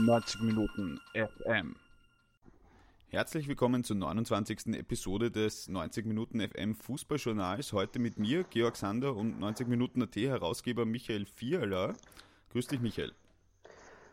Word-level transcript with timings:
90 0.00 0.40
Minuten 0.40 0.98
FM. 1.12 1.76
Herzlich 3.08 3.48
willkommen 3.48 3.84
zur 3.84 3.96
29. 3.96 4.68
Episode 4.74 5.30
des 5.30 5.68
90 5.68 6.06
Minuten 6.06 6.40
FM 6.40 6.74
Fußballjournals. 6.74 7.74
Heute 7.74 7.98
mit 7.98 8.18
mir, 8.18 8.44
Georg 8.44 8.76
Sander 8.76 9.14
und 9.14 9.38
90 9.38 9.68
Minuten 9.68 10.02
AT 10.02 10.16
Herausgeber 10.16 10.86
Michael 10.86 11.26
Vierler. 11.26 11.94
Grüß 12.52 12.68
dich, 12.68 12.80
Michael. 12.80 13.12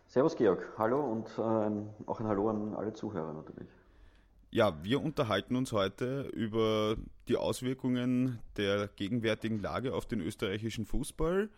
Servus, 0.08 0.36
Georg. 0.36 0.74
Hallo 0.78 1.00
und 1.00 1.28
äh, 1.38 2.06
auch 2.06 2.20
ein 2.20 2.28
Hallo 2.28 2.50
an 2.50 2.74
alle 2.74 2.92
Zuhörer 2.92 3.32
natürlich. 3.32 3.70
Ja, 4.52 4.84
wir 4.84 5.02
unterhalten 5.02 5.56
uns 5.56 5.72
heute 5.72 6.24
über 6.34 6.98
die 7.30 7.38
Auswirkungen 7.38 8.40
der 8.58 8.90
gegenwärtigen 8.90 9.62
Lage 9.62 9.94
auf 9.94 10.06
den 10.06 10.20
österreichischen 10.20 10.86
Fußball 10.86 11.50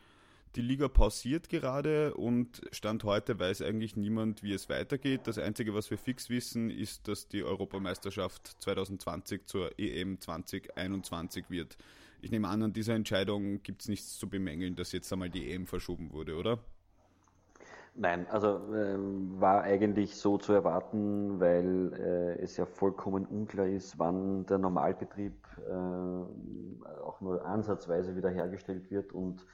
die 0.55 0.61
Liga 0.61 0.88
pausiert 0.88 1.50
gerade 1.50 2.14
und 2.15 2.61
Stand 2.71 3.04
heute 3.04 3.39
weiß 3.39 3.61
eigentlich 3.61 3.96
niemand, 3.96 4.42
wie 4.42 4.54
es 4.54 4.69
weitergeht. 4.69 5.21
Das 5.25 5.37
Einzige, 5.37 5.73
was 5.75 5.92
wir 5.92 5.97
fix 5.97 6.29
wissen, 6.29 6.69
ist, 6.69 7.07
dass 7.07 7.28
die 7.28 7.43
Europameisterschaft 7.43 8.56
2020 8.61 9.46
zur 9.46 9.71
EM 9.78 10.20
2021 10.20 11.50
wird. 11.50 11.78
Ich 12.21 12.32
nehme 12.32 12.47
an, 12.47 12.64
an 12.64 12.73
dieser 12.73 12.96
Entscheidung 12.96 13.61
gibt 13.64 13.83
es 13.83 13.87
nichts 13.87 14.18
zu 14.18 14.28
bemängeln, 14.28 14.75
dass 14.75 14.92
jetzt 14.92 15.11
einmal 15.14 15.29
die 15.29 15.51
EM 15.51 15.68
verschoben 15.68 16.11
wurde, 16.11 16.36
oder? 16.36 16.59
Nein, 17.95 18.28
also 18.29 18.73
äh, 18.73 18.97
war 19.39 19.64
eigentlich 19.64 20.15
so 20.15 20.37
zu 20.37 20.54
erwarten, 20.54 21.39
weil 21.39 21.93
äh, 21.93 22.42
es 22.42 22.57
ja 22.57 22.65
vollkommen 22.65 23.25
unklar 23.25 23.68
ist, 23.68 24.00
wann 24.00 24.45
der 24.45 24.57
Normalbetrieb 24.57 25.34
äh, 25.68 27.01
auch 27.04 27.20
nur 27.21 27.45
ansatzweise 27.45 28.15
wiederhergestellt 28.15 28.89
wird 28.89 29.11
und 29.11 29.45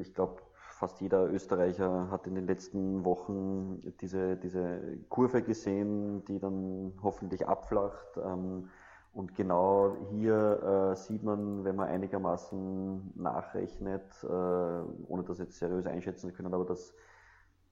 ich 0.00 0.14
glaube, 0.14 0.42
fast 0.74 1.00
jeder 1.00 1.30
Österreicher 1.30 2.10
hat 2.10 2.26
in 2.26 2.34
den 2.34 2.46
letzten 2.46 3.04
Wochen 3.04 3.80
diese, 4.00 4.36
diese 4.36 4.98
Kurve 5.08 5.42
gesehen, 5.42 6.24
die 6.26 6.38
dann 6.38 6.92
hoffentlich 7.02 7.46
abflacht. 7.46 8.18
Ähm, 8.22 8.68
und 9.12 9.34
genau 9.36 9.96
hier 10.10 10.92
äh, 10.92 10.96
sieht 10.96 11.22
man, 11.22 11.64
wenn 11.64 11.76
man 11.76 11.88
einigermaßen 11.88 13.12
nachrechnet, 13.14 14.02
äh, 14.24 14.26
ohne 14.26 15.22
das 15.24 15.38
jetzt 15.38 15.58
seriös 15.58 15.86
einschätzen 15.86 16.30
zu 16.30 16.36
können, 16.36 16.52
aber 16.52 16.64
dass, 16.64 16.92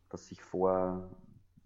dass 0.08 0.28
sich 0.28 0.40
vor 0.40 1.10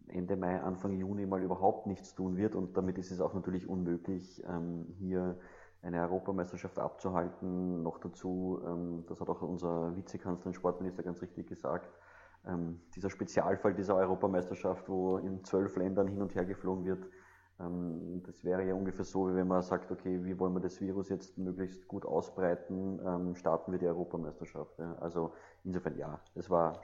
Ende 0.08 0.36
Mai, 0.36 0.60
Anfang 0.60 0.92
Juni 0.92 1.27
mal 1.27 1.42
überhaupt 1.42 1.86
nichts 1.86 2.14
tun 2.14 2.36
wird. 2.36 2.55
Und 2.55 2.77
damit 2.77 2.97
ist 2.97 3.10
es 3.10 3.20
auch 3.20 3.34
natürlich 3.34 3.69
unmöglich, 3.69 4.42
ähm, 4.48 4.86
hier 4.98 5.38
eine 5.87 6.03
Europameisterschaft 6.03 6.79
abzuhalten. 6.79 7.83
Noch 7.83 7.98
dazu, 7.98 8.61
ähm, 8.67 9.05
das 9.09 9.20
hat 9.20 9.29
auch 9.29 9.42
unser 9.42 9.97
Vizekanzler 9.97 10.48
und 10.48 10.55
Sportminister 10.55 11.03
ganz 11.03 11.23
richtig 11.23 11.47
gesagt, 11.47 11.89
ähm, 12.47 12.81
dieser 12.95 13.11
Spezialfall 13.11 13.75
dieser 13.75 13.97
Europameisterschaft, 13.97 14.89
wo 14.89 15.19
in 15.19 15.45
zwölf 15.45 15.77
Ländern 15.77 16.09
hin 16.09 16.20
und 16.23 16.34
her 16.34 16.45
geflogen 16.45 16.84
wird, 16.84 17.06
ähm, 17.61 18.23
das 18.27 18.45
wäre 18.45 18.65
ja 18.67 18.75
ungefähr 18.75 19.05
so, 19.05 19.31
wie 19.31 19.37
wenn 19.37 19.48
man 19.48 19.62
sagt, 19.62 19.91
okay, 19.91 20.25
wie 20.25 20.39
wollen 20.39 20.55
wir 20.55 20.61
das 20.61 20.81
Virus 20.81 21.09
jetzt 21.09 21.39
möglichst 21.39 21.87
gut 21.89 22.05
ausbreiten, 22.05 23.34
starten 23.34 23.73
wir 23.73 23.78
die 23.78 23.87
Europameisterschaft. 23.87 24.78
Also 25.00 25.33
insofern 25.65 25.97
ja, 25.97 26.21
es 26.34 26.50
war 26.50 26.81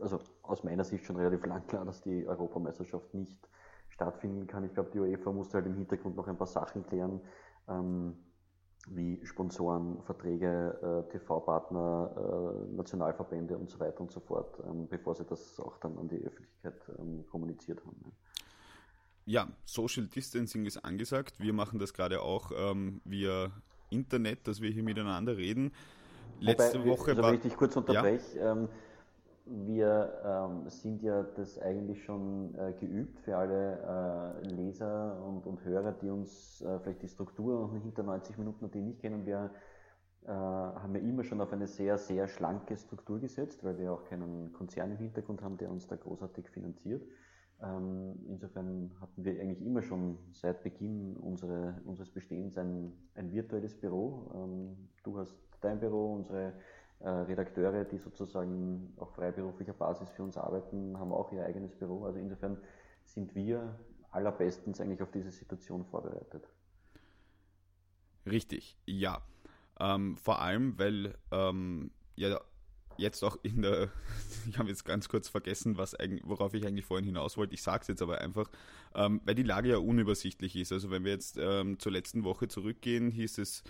also 0.00 0.18
aus 0.42 0.64
meiner 0.64 0.84
Sicht 0.84 1.04
schon 1.04 1.16
relativ 1.16 1.46
lang 1.46 1.66
klar, 1.66 1.84
dass 1.84 2.02
die 2.02 2.26
Europameisterschaft 2.26 3.14
nicht 3.14 3.48
stattfinden 3.88 4.46
kann. 4.46 4.64
Ich 4.64 4.74
glaube, 4.74 4.90
die 4.92 4.98
UEFA 4.98 5.32
musste 5.32 5.58
halt 5.58 5.66
im 5.66 5.74
Hintergrund 5.74 6.16
noch 6.16 6.26
ein 6.26 6.36
paar 6.36 6.48
Sachen 6.48 6.84
klären, 6.84 7.20
ähm, 7.68 8.16
wie 8.88 9.24
Sponsoren, 9.24 10.02
Verträge, 10.02 11.04
äh, 11.08 11.12
TV-Partner, 11.12 12.10
äh, 12.16 12.76
Nationalverbände 12.76 13.56
und 13.56 13.70
so 13.70 13.80
weiter 13.80 14.00
und 14.00 14.10
so 14.10 14.20
fort, 14.20 14.58
ähm, 14.66 14.86
bevor 14.88 15.14
sie 15.14 15.24
das 15.24 15.58
auch 15.58 15.78
dann 15.78 15.96
an 15.98 16.08
die 16.08 16.22
Öffentlichkeit 16.22 16.80
ähm, 16.98 17.24
kommuniziert 17.30 17.80
haben. 17.84 17.96
Ja. 19.24 19.44
ja, 19.44 19.48
Social 19.64 20.06
Distancing 20.06 20.66
ist 20.66 20.84
angesagt. 20.84 21.40
Wir 21.40 21.52
machen 21.52 21.78
das 21.78 21.94
gerade 21.94 22.20
auch 22.20 22.52
ähm, 22.54 23.00
via 23.04 23.50
Internet, 23.90 24.46
dass 24.46 24.60
wir 24.60 24.70
hier 24.70 24.82
miteinander 24.82 25.36
reden. 25.36 25.72
Letzte 26.40 26.80
Wobei, 26.80 26.90
Woche 26.90 27.10
also 27.12 27.22
war. 27.22 27.28
Wenn 27.30 27.36
ich 27.36 27.42
dich 27.42 27.56
kurz 27.56 27.76
unterbreche, 27.76 28.38
ja? 28.38 28.52
Ähm, 28.52 28.68
wir 29.46 30.22
ähm, 30.24 30.70
sind 30.70 31.02
ja 31.02 31.22
das 31.22 31.58
eigentlich 31.58 32.02
schon 32.04 32.54
äh, 32.54 32.72
geübt 32.72 33.20
für 33.20 33.36
alle 33.36 34.42
äh, 34.42 34.46
Leser 34.48 35.22
und, 35.22 35.46
und, 35.46 35.62
Hörer, 35.64 35.92
die 35.92 36.08
uns 36.08 36.62
äh, 36.62 36.78
vielleicht 36.80 37.02
die 37.02 37.08
Struktur 37.08 37.70
hinter 37.82 38.02
90 38.02 38.38
Minuten 38.38 38.70
die 38.70 38.80
nicht 38.80 39.00
kennen. 39.00 39.26
Wir 39.26 39.50
äh, 40.24 40.30
haben 40.30 40.94
ja 40.94 41.02
immer 41.02 41.24
schon 41.24 41.42
auf 41.42 41.52
eine 41.52 41.66
sehr, 41.66 41.98
sehr 41.98 42.26
schlanke 42.26 42.76
Struktur 42.76 43.20
gesetzt, 43.20 43.62
weil 43.64 43.78
wir 43.78 43.92
auch 43.92 44.04
keinen 44.04 44.52
Konzern 44.54 44.92
im 44.92 44.96
Hintergrund 44.96 45.42
haben, 45.42 45.58
der 45.58 45.70
uns 45.70 45.86
da 45.86 45.96
großartig 45.96 46.48
finanziert. 46.48 47.02
Ähm, 47.62 48.14
insofern 48.26 48.92
hatten 49.00 49.24
wir 49.24 49.40
eigentlich 49.40 49.64
immer 49.64 49.82
schon 49.82 50.18
seit 50.32 50.62
Beginn 50.62 51.16
unsere, 51.18 51.80
unseres 51.84 52.10
Bestehens 52.10 52.56
ein, 52.56 52.92
ein 53.14 53.30
virtuelles 53.30 53.78
Büro. 53.78 54.30
Ähm, 54.34 54.88
du 55.02 55.18
hast 55.18 55.34
dein 55.60 55.80
Büro, 55.80 56.14
unsere 56.14 56.54
Redakteure, 57.08 57.84
die 57.84 57.98
sozusagen 57.98 58.92
auf 58.96 59.14
freiberuflicher 59.14 59.74
Basis 59.74 60.10
für 60.10 60.22
uns 60.22 60.36
arbeiten, 60.36 60.98
haben 60.98 61.12
auch 61.12 61.32
ihr 61.32 61.44
eigenes 61.44 61.74
Büro. 61.74 62.04
Also 62.04 62.18
insofern 62.18 62.58
sind 63.04 63.34
wir 63.34 63.78
allerbestens 64.10 64.80
eigentlich 64.80 65.02
auf 65.02 65.10
diese 65.10 65.30
Situation 65.30 65.84
vorbereitet. 65.84 66.48
Richtig, 68.26 68.76
ja. 68.86 69.20
Ähm, 69.78 70.16
vor 70.16 70.40
allem, 70.40 70.78
weil 70.78 71.14
ähm, 71.30 71.90
ja 72.16 72.40
jetzt 72.96 73.22
auch 73.22 73.36
in 73.42 73.62
der, 73.62 73.90
ich 74.48 74.58
habe 74.58 74.68
jetzt 74.68 74.84
ganz 74.84 75.08
kurz 75.08 75.28
vergessen, 75.28 75.76
was 75.76 75.94
worauf 76.22 76.54
ich 76.54 76.66
eigentlich 76.66 76.86
vorhin 76.86 77.06
hinaus 77.06 77.36
wollte. 77.36 77.54
Ich 77.54 77.62
sage 77.62 77.82
es 77.82 77.88
jetzt 77.88 78.02
aber 78.02 78.20
einfach, 78.20 78.50
ähm, 78.94 79.20
weil 79.24 79.34
die 79.34 79.42
Lage 79.42 79.70
ja 79.70 79.78
unübersichtlich 79.78 80.56
ist. 80.56 80.72
Also 80.72 80.90
wenn 80.90 81.04
wir 81.04 81.12
jetzt 81.12 81.38
ähm, 81.40 81.78
zur 81.78 81.92
letzten 81.92 82.24
Woche 82.24 82.48
zurückgehen, 82.48 83.10
hieß 83.10 83.38
es 83.38 83.62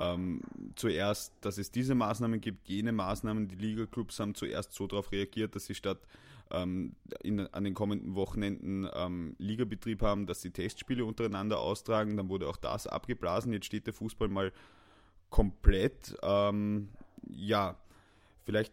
ähm, 0.00 0.40
zuerst, 0.76 1.34
dass 1.42 1.58
es 1.58 1.70
diese 1.70 1.94
Maßnahmen 1.94 2.40
gibt, 2.40 2.68
jene 2.68 2.92
Maßnahmen. 2.92 3.48
Die 3.48 3.56
Liga-Clubs 3.56 4.18
haben 4.18 4.34
zuerst 4.34 4.72
so 4.72 4.86
darauf 4.86 5.12
reagiert, 5.12 5.54
dass 5.54 5.66
sie 5.66 5.74
statt 5.74 6.00
ähm, 6.50 6.96
in, 7.22 7.40
an 7.40 7.64
den 7.64 7.74
kommenden 7.74 8.14
Wochenenden 8.14 8.88
ähm, 8.94 9.36
Ligabetrieb 9.38 10.02
haben, 10.02 10.26
dass 10.26 10.42
sie 10.42 10.50
Testspiele 10.50 11.04
untereinander 11.04 11.60
austragen. 11.60 12.16
Dann 12.16 12.28
wurde 12.28 12.48
auch 12.48 12.56
das 12.56 12.86
abgeblasen. 12.86 13.52
Jetzt 13.52 13.66
steht 13.66 13.86
der 13.86 13.94
Fußball 13.94 14.28
mal 14.28 14.52
komplett. 15.28 16.16
Ähm, 16.22 16.88
ja, 17.28 17.76
vielleicht 18.44 18.72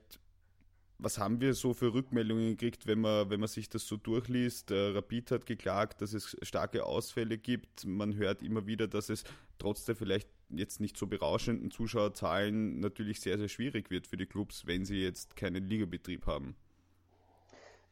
was 1.00 1.20
haben 1.20 1.40
wir 1.42 1.54
so 1.54 1.74
für 1.74 1.94
Rückmeldungen 1.94 2.50
gekriegt, 2.52 2.88
wenn 2.88 3.02
man, 3.02 3.30
wenn 3.30 3.40
man 3.40 3.50
sich 3.50 3.70
das 3.70 3.86
so 3.86 3.98
durchliest? 3.98 4.72
Äh, 4.72 4.94
Rapid 4.94 5.32
hat 5.32 5.46
geklagt, 5.46 6.02
dass 6.02 6.14
es 6.14 6.36
starke 6.42 6.86
Ausfälle 6.86 7.38
gibt. 7.38 7.86
Man 7.86 8.16
hört 8.16 8.42
immer 8.42 8.66
wieder, 8.66 8.88
dass 8.88 9.10
es 9.10 9.24
trotz 9.60 9.86
der 9.86 9.96
vielleicht 9.96 10.30
jetzt 10.50 10.80
nicht 10.80 10.98
so 10.98 11.08
berauschenden 11.08 11.72
Zuschauerzahlen 11.72 12.80
natürlich 12.80 13.20
sehr, 13.20 13.38
sehr 13.38 13.50
schwierig 13.50 13.92
wird 13.92 14.08
für 14.08 14.18
die 14.18 14.26
Clubs, 14.26 14.66
wenn 14.66 14.86
sie 14.86 15.02
jetzt 15.02 15.36
keinen 15.36 15.66
Ligabetrieb 15.66 16.26
haben. 16.26 16.56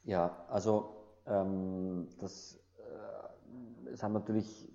Ja, 0.04 0.46
also 0.50 0.96
ähm, 1.26 2.08
das, 2.20 2.60
äh, 2.78 3.90
das 3.92 4.04
haben 4.04 4.14
natürlich, 4.14 4.70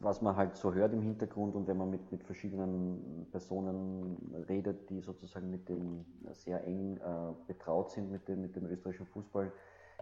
was 0.00 0.22
man 0.22 0.36
halt 0.36 0.56
so 0.56 0.72
hört 0.72 0.92
im 0.92 1.02
Hintergrund 1.02 1.54
und 1.54 1.66
wenn 1.66 1.76
man 1.76 1.90
mit, 1.90 2.10
mit 2.10 2.24
verschiedenen 2.24 3.26
Personen 3.30 4.44
redet, 4.48 4.88
die 4.90 5.00
sozusagen 5.00 5.50
mit 5.50 5.68
dem 5.68 6.04
sehr 6.32 6.64
eng 6.64 6.96
äh, 6.96 7.32
betraut 7.46 7.90
sind 7.90 8.10
mit 8.10 8.28
dem, 8.28 8.40
mit 8.40 8.56
dem 8.56 8.66
österreichischen 8.66 9.06
Fußball, 9.06 9.52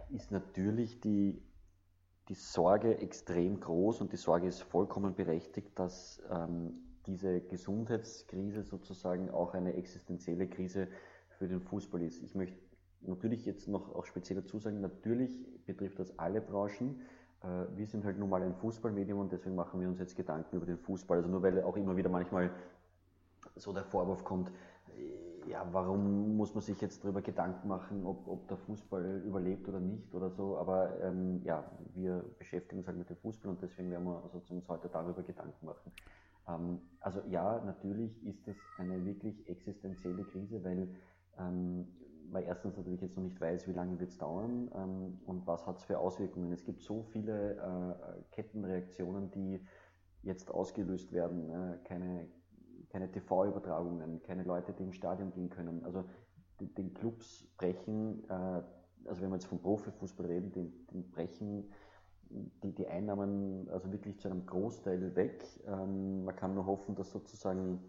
ist 0.09 0.31
natürlich 0.31 0.99
die 1.01 1.41
die 2.29 2.33
Sorge 2.33 2.97
extrem 2.99 3.59
groß 3.59 4.01
und 4.01 4.11
die 4.11 4.17
Sorge 4.17 4.47
ist 4.47 4.61
vollkommen 4.61 5.15
berechtigt, 5.15 5.77
dass 5.79 6.21
ähm, 6.29 6.73
diese 7.05 7.39
Gesundheitskrise 7.39 8.63
sozusagen 8.63 9.29
auch 9.29 9.53
eine 9.53 9.75
existenzielle 9.75 10.47
Krise 10.47 10.89
für 11.37 11.47
den 11.47 11.61
Fußball 11.61 12.01
ist. 12.01 12.21
Ich 12.21 12.35
möchte 12.35 12.57
natürlich 13.01 13.45
jetzt 13.45 13.67
noch 13.67 13.95
auch 13.95 14.05
speziell 14.05 14.41
dazu 14.41 14.59
sagen, 14.59 14.81
natürlich 14.81 15.39
betrifft 15.65 15.99
das 15.99 16.17
alle 16.19 16.41
Branchen. 16.41 17.01
Äh, 17.47 17.77
wir 17.77 17.87
sind 17.87 18.03
halt 18.05 18.17
nun 18.17 18.29
mal 18.29 18.41
ein 18.41 18.55
Fußballmedium 18.55 19.19
und 19.19 19.31
deswegen 19.31 19.55
machen 19.55 19.79
wir 19.79 19.87
uns 19.87 19.99
jetzt 19.99 20.15
Gedanken 20.15 20.57
über 20.57 20.65
den 20.65 20.77
Fußball. 20.77 21.17
Also 21.17 21.29
nur 21.29 21.41
weil 21.41 21.61
auch 21.63 21.77
immer 21.77 21.95
wieder 21.95 22.09
manchmal 22.09 22.51
so 23.55 23.73
der 23.73 23.83
Vorwurf 23.83 24.23
kommt, 24.23 24.51
äh, 24.95 25.49
ja, 25.49 25.65
warum 25.71 26.35
muss 26.35 26.53
man 26.53 26.61
sich 26.61 26.81
jetzt 26.81 27.03
darüber 27.03 27.21
Gedanken 27.21 27.67
machen, 27.69 28.05
ob, 28.05 28.27
ob 28.27 28.47
der 28.49 28.57
Fußball 28.57 29.21
überlebt 29.25 29.67
oder 29.69 29.79
nicht 29.79 30.13
oder 30.13 30.29
so. 30.29 30.57
Aber 30.57 30.99
ähm, 31.01 31.41
ja, 31.43 31.63
wir 31.95 32.25
beschäftigen 32.37 32.79
uns 32.79 32.87
halt 32.87 32.97
mit 32.97 33.09
dem 33.09 33.17
Fußball 33.17 33.51
und 33.51 33.61
deswegen 33.61 33.89
werden 33.91 34.05
wir 34.05 34.21
also 34.23 34.41
uns 34.49 34.67
heute 34.67 34.89
darüber 34.89 35.23
Gedanken 35.23 35.65
machen. 35.65 35.91
Ähm, 36.47 36.81
also 36.99 37.21
ja, 37.29 37.61
natürlich 37.63 38.25
ist 38.25 38.47
es 38.47 38.57
eine 38.77 39.03
wirklich 39.05 39.47
existenzielle 39.47 40.25
Krise, 40.25 40.63
weil 40.63 40.89
ähm, 41.39 41.87
weil 42.31 42.43
erstens 42.43 42.77
natürlich 42.77 43.01
jetzt 43.01 43.15
noch 43.15 43.23
nicht 43.23 43.39
weiß, 43.39 43.67
wie 43.67 43.73
lange 43.73 43.99
wird 43.99 44.11
es 44.11 44.17
dauern 44.17 44.69
ähm, 44.75 45.19
und 45.25 45.45
was 45.47 45.65
hat 45.65 45.77
es 45.77 45.83
für 45.85 45.99
Auswirkungen. 45.99 46.51
Es 46.51 46.63
gibt 46.63 46.81
so 46.81 47.03
viele 47.03 47.55
äh, 47.55 48.21
Kettenreaktionen, 48.31 49.31
die 49.31 49.59
jetzt 50.23 50.51
ausgelöst 50.51 51.11
werden. 51.13 51.49
Äh, 51.49 51.77
keine, 51.83 52.27
keine 52.89 53.11
TV-Übertragungen, 53.11 54.21
keine 54.23 54.43
Leute, 54.43 54.73
die 54.73 54.83
ins 54.83 54.95
Stadion 54.95 55.31
gehen 55.31 55.49
können. 55.49 55.85
Also 55.85 56.03
die, 56.59 56.73
den 56.73 56.93
Clubs 56.93 57.47
brechen 57.57 58.23
äh, 58.29 58.63
also 59.07 59.21
wenn 59.21 59.29
wir 59.29 59.35
jetzt 59.35 59.47
vom 59.47 59.61
Profifußball 59.61 60.25
reden, 60.25 60.51
den, 60.51 60.87
den 60.87 61.09
brechen 61.09 61.71
die, 62.29 62.73
die 62.73 62.87
Einnahmen 62.87 63.69
also 63.69 63.91
wirklich 63.91 64.19
zu 64.19 64.29
einem 64.29 64.45
Großteil 64.45 65.15
weg. 65.15 65.43
Ähm, 65.65 66.25
man 66.25 66.35
kann 66.35 66.53
nur 66.53 66.65
hoffen, 66.65 66.95
dass 66.95 67.11
sozusagen 67.11 67.79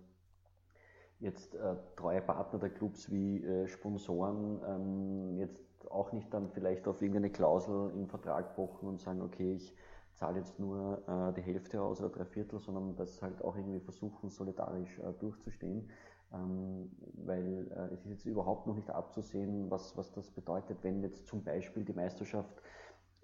jetzt 1.20 1.54
äh, 1.54 1.76
treue 1.96 2.20
Partner 2.20 2.58
der 2.58 2.70
Clubs 2.70 3.10
wie 3.10 3.44
äh, 3.44 3.66
Sponsoren 3.66 4.60
ähm, 4.66 5.38
jetzt 5.38 5.90
auch 5.90 6.12
nicht 6.12 6.32
dann 6.32 6.50
vielleicht 6.50 6.86
auf 6.86 7.00
irgendeine 7.02 7.30
Klausel 7.30 7.90
im 7.94 8.08
Vertrag 8.08 8.54
pochen 8.54 8.88
und 8.88 9.00
sagen, 9.00 9.22
okay, 9.22 9.54
ich 9.54 9.74
zahle 10.14 10.38
jetzt 10.38 10.58
nur 10.58 11.02
äh, 11.08 11.32
die 11.34 11.42
Hälfte 11.42 11.82
aus 11.82 12.00
oder 12.00 12.10
drei 12.10 12.24
Viertel, 12.24 12.58
sondern 12.58 12.96
das 12.96 13.22
halt 13.22 13.42
auch 13.42 13.56
irgendwie 13.56 13.80
versuchen, 13.80 14.30
solidarisch 14.30 14.98
äh, 14.98 15.12
durchzustehen. 15.18 15.90
Ähm, 16.32 16.90
weil 17.24 17.70
äh, 17.70 17.94
es 17.94 18.04
ist 18.04 18.10
jetzt 18.10 18.26
überhaupt 18.26 18.66
noch 18.66 18.74
nicht 18.74 18.90
abzusehen, 18.90 19.70
was, 19.70 19.96
was 19.96 20.12
das 20.12 20.30
bedeutet, 20.30 20.78
wenn 20.82 21.00
jetzt 21.02 21.26
zum 21.26 21.42
Beispiel 21.42 21.84
die 21.84 21.94
Meisterschaft 21.94 22.60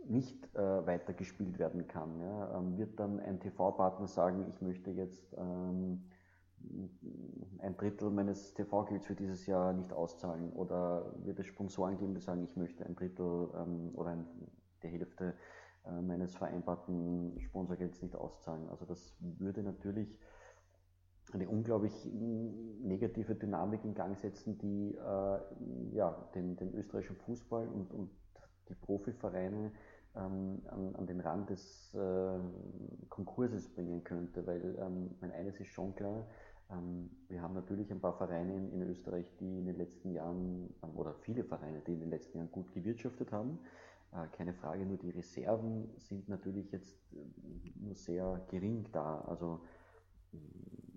nicht 0.07 0.55
äh, 0.55 0.87
weitergespielt 0.87 1.59
werden 1.59 1.87
kann. 1.87 2.21
Ja? 2.21 2.59
Ähm, 2.59 2.79
wird 2.79 2.99
dann 2.99 3.21
ein 3.21 3.41
TV-Partner 3.41 4.07
sagen, 4.07 4.47
ich 4.49 4.61
möchte 4.63 4.91
jetzt 4.91 5.35
ähm, 5.37 6.05
ein 7.59 7.77
Drittel 7.77 8.11
meines 8.11 8.55
TV-Gelds 8.55 9.07
für 9.07 9.15
dieses 9.15 9.47
Jahr 9.47 9.73
nicht 9.73 9.93
auszahlen? 9.93 10.53
Oder 10.53 11.15
wird 11.25 11.39
es 11.39 11.47
Sponsoren 11.47 11.97
geben, 11.99 12.15
die 12.15 12.21
sagen, 12.21 12.43
ich 12.45 12.57
möchte 12.57 12.85
ein 12.85 12.95
Drittel 12.95 13.49
ähm, 13.57 13.91
oder 13.95 14.11
ein, 14.11 14.27
die 14.83 14.89
Hälfte 14.89 15.35
äh, 15.87 16.01
meines 16.01 16.35
vereinbarten 16.35 17.41
Sponsorgelds 17.41 18.03
nicht 18.03 18.17
auszahlen? 18.17 18.69
Also 18.69 18.85
das 18.85 19.17
würde 19.21 19.63
natürlich 19.63 20.19
eine 21.33 21.49
unglaublich 21.49 21.93
negative 22.13 23.35
Dynamik 23.35 23.85
in 23.85 23.95
Gang 23.95 24.17
setzen, 24.17 24.59
die 24.59 24.95
äh, 24.95 25.39
ja, 25.93 26.29
den, 26.35 26.57
den 26.57 26.75
österreichischen 26.75 27.17
Fußball 27.17 27.67
und, 27.67 27.93
und 27.93 28.11
die 28.69 28.75
Profivereine 28.75 29.73
ähm, 30.17 30.63
an, 30.69 30.95
an, 30.95 31.07
den 31.07 31.21
Rand 31.21 31.51
des 31.51 31.95
äh, 31.95 32.39
Konkurses 33.09 33.69
bringen 33.75 34.05
könnte, 34.05 34.47
weil 34.47 34.77
ähm, 34.79 35.17
eines 35.21 35.59
ist 35.59 35.69
schon 35.69 35.95
klar, 35.95 36.27
wir 37.29 37.43
haben 37.43 37.55
natürlich 37.55 37.91
ein 37.91 38.01
paar 38.01 38.17
Vereine 38.17 38.55
in, 38.55 38.83
Österreich, 38.83 39.27
die 39.41 39.59
in 39.59 39.67
den 39.67 39.77
letzten 39.77 40.13
Jahren, 40.13 40.75
ähm, 40.83 40.97
oder 40.97 41.15
viele 41.15 41.45
Vereine, 41.45 41.81
die 41.87 41.93
in 41.93 42.01
den 42.01 42.11
letzten 42.11 42.39
Jahren 42.39 42.51
gut 42.51 42.73
gewirtschaftet 42.73 43.33
haben. 43.33 43.59
Äh, 44.13 44.27
keine 44.37 44.55
Frage, 44.55 44.87
nur 44.87 44.99
die 44.99 45.11
Reserven 45.11 45.91
sind 45.97 46.29
natürlich 46.29 46.71
jetzt 46.73 46.99
äh, 47.13 47.17
nur 47.77 47.95
sehr 47.95 48.45
gering 48.49 48.87
da. 48.93 49.21
Also 49.23 49.61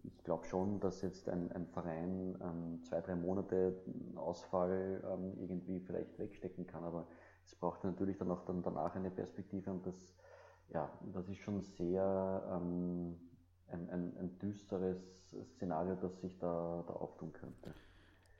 ich 0.04 0.24
glaube 0.24 0.46
schon, 0.46 0.80
dass 0.80 1.02
jetzt 1.02 1.30
ein, 1.30 1.52
ein 1.52 1.68
Verein 1.68 2.38
ähm, 2.42 2.82
zwei, 2.84 3.02
drei 3.02 3.16
Monate 3.16 3.76
Ausfall 4.16 5.04
ähm, 5.06 5.34
irgendwie 5.40 5.80
vielleicht 5.80 6.18
wegstecken 6.20 6.66
kann, 6.68 6.84
aber 6.84 7.08
es 7.46 7.56
braucht 7.56 7.84
natürlich 7.84 8.18
dann 8.18 8.32
auch 8.32 8.44
dann 8.46 8.62
danach 8.62 8.96
eine 8.96 9.12
Perspektive 9.12 9.72
und 9.72 9.86
das, 9.86 10.16
ja, 10.70 10.92
das 11.14 11.30
ist 11.30 11.38
schon 11.38 11.62
sehr 11.62 12.44
ähm, 12.52 13.16
ein, 13.70 13.90
ein, 13.90 14.18
ein 14.18 14.40
düsteres 14.40 14.98
Szenario, 15.56 15.96
das 15.96 16.20
sich 16.22 16.38
da, 16.40 16.84
da 16.88 16.94
auftun 16.94 17.34
könnte. 17.34 17.74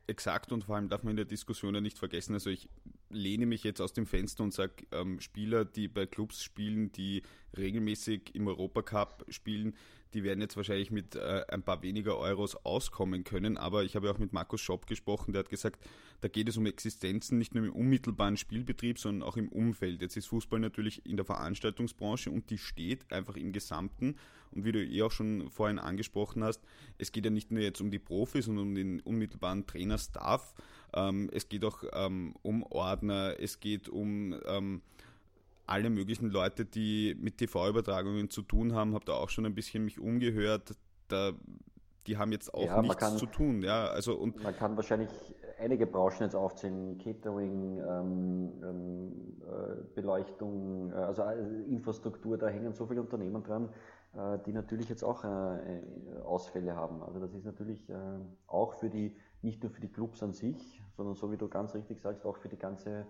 Exakt 0.08 0.54
und 0.54 0.64
vor 0.64 0.78
allem 0.78 0.88
darf 0.88 1.04
man 1.04 1.12
in 1.12 1.18
der 1.18 1.26
Diskussion 1.26 1.76
ja 1.76 1.82
nicht 1.82 2.00
vergessen, 2.00 2.34
also 2.34 2.50
ich 2.50 2.70
lehne 3.10 3.46
mich 3.46 3.64
jetzt 3.64 3.82
aus 3.82 3.92
dem 3.92 4.06
Fenster 4.06 4.44
und 4.44 4.54
sage, 4.54 4.86
ähm, 4.92 5.20
Spieler, 5.20 5.66
die 5.66 5.90
bei 5.90 6.06
Clubs 6.06 6.44
spielen, 6.44 6.94
die 6.94 7.24
regelmäßig 7.56 8.36
im 8.36 8.48
Europacup 8.48 9.26
spielen, 9.30 9.76
die 10.14 10.24
werden 10.24 10.42
jetzt 10.42 10.56
wahrscheinlich 10.56 10.90
mit 10.90 11.16
äh, 11.16 11.44
ein 11.50 11.64
paar 11.64 11.82
weniger 11.82 12.18
Euros 12.18 12.56
auskommen 12.66 13.24
können. 13.24 13.58
Aber 13.58 13.84
ich 13.84 13.96
habe 13.96 14.10
auch 14.10 14.18
mit 14.18 14.34
Markus 14.34 14.62
Schopp 14.62 14.88
gesprochen, 14.88 15.34
der 15.34 15.42
hat 15.42 15.50
gesagt, 15.50 15.86
da 16.22 16.28
geht 16.28 16.50
es 16.50 16.58
um 16.58 16.66
Existenzen, 16.66 17.38
nicht 17.38 17.54
nur 17.54 17.66
im 17.66 17.74
unmittelbaren 17.74 18.38
Spielbetrieb, 18.38 19.00
sondern 19.00 19.28
auch 19.28 19.38
im 19.38 19.50
Umfeld. 19.50 20.02
Jetzt 20.02 20.18
ist 20.18 20.28
Fußball 20.28 20.60
natürlich 20.60 21.06
in 21.06 21.18
der 21.18 21.26
Veranstaltungsbranche 21.26 22.32
und 22.32 22.50
die 22.50 22.58
steht 22.58 23.12
einfach 23.12 23.36
im 23.36 23.52
Gesamten. 23.52 24.16
Und 24.52 24.64
wie 24.64 24.72
du 24.72 24.84
eh 24.84 25.02
auch 25.02 25.12
schon 25.12 25.50
vorhin 25.52 25.78
angesprochen 25.78 26.44
hast, 26.44 26.62
es 26.98 27.12
geht 27.12 27.26
ja 27.26 27.32
nicht 27.32 27.52
nur 27.52 27.62
jetzt 27.62 27.82
um 27.82 27.92
die 27.92 28.00
Profis 28.00 28.48
und 28.48 28.58
um 28.58 28.76
den 28.76 29.02
unmittelbaren 29.02 29.68
Trainerstaff, 29.68 30.56
ähm, 30.94 31.30
es 31.34 31.50
geht 31.50 31.66
auch 31.66 31.84
ähm, 31.94 32.34
um 32.42 32.64
Ordner, 32.64 33.36
es 33.40 33.60
geht 33.60 33.90
um 33.90 34.34
ähm, 34.46 34.82
alle 35.68 35.90
möglichen 35.90 36.30
Leute, 36.30 36.66
die 36.66 37.16
mit 37.20 37.38
TV-Übertragungen 37.38 38.30
zu 38.30 38.42
tun 38.42 38.74
haben, 38.74 38.94
habe 38.94 39.06
da 39.06 39.14
auch 39.14 39.30
schon 39.30 39.46
ein 39.46 39.54
bisschen 39.54 39.84
mich 39.84 40.00
umgehört. 40.00 40.76
Da, 41.10 41.34
die 42.08 42.18
haben 42.18 42.32
jetzt 42.32 42.54
auch 42.54 42.66
ja, 42.66 42.82
nichts 42.82 42.98
kann, 42.98 43.18
zu 43.18 43.26
tun. 43.26 43.62
Ja, 43.62 43.88
also 43.88 44.16
und 44.16 44.42
man 44.42 44.56
kann 44.56 44.76
wahrscheinlich 44.78 45.10
einige 45.60 45.86
Branchen 45.86 46.22
jetzt 46.22 46.36
aufzählen, 46.36 46.98
Catering, 46.98 47.80
ähm, 47.80 48.52
ähm, 48.64 49.42
äh, 49.42 49.84
Beleuchtung, 49.94 50.92
äh, 50.92 50.96
also 50.96 51.24
Infrastruktur, 51.70 52.38
da 52.38 52.48
hängen 52.48 52.74
so 52.74 52.86
viele 52.86 53.02
Unternehmen 53.02 53.44
dran, 53.44 53.70
äh, 54.16 54.40
die 54.46 54.54
natürlich 54.54 54.88
jetzt 54.88 55.04
auch 55.04 55.24
äh, 55.24 55.82
Ausfälle 56.24 56.76
haben. 56.76 57.04
Also 57.04 57.20
das 57.20 57.34
ist 57.34 57.46
natürlich 57.46 57.90
äh, 57.90 57.96
auch 58.48 58.74
für 58.76 58.90
die, 58.90 59.16
nicht 59.42 59.62
nur 59.64 59.72
für 59.72 59.82
die 59.82 59.92
Clubs 59.92 60.24
an 60.24 60.32
sich, 60.32 60.82
sondern 60.96 61.16
so 61.16 61.32
wie 61.32 61.38
du 61.38 61.50
ganz 61.50 61.74
richtig 61.76 62.00
sagst, 62.00 62.26
auch 62.26 62.38
für 62.38 62.50
die 62.50 62.58
ganze 62.58 63.06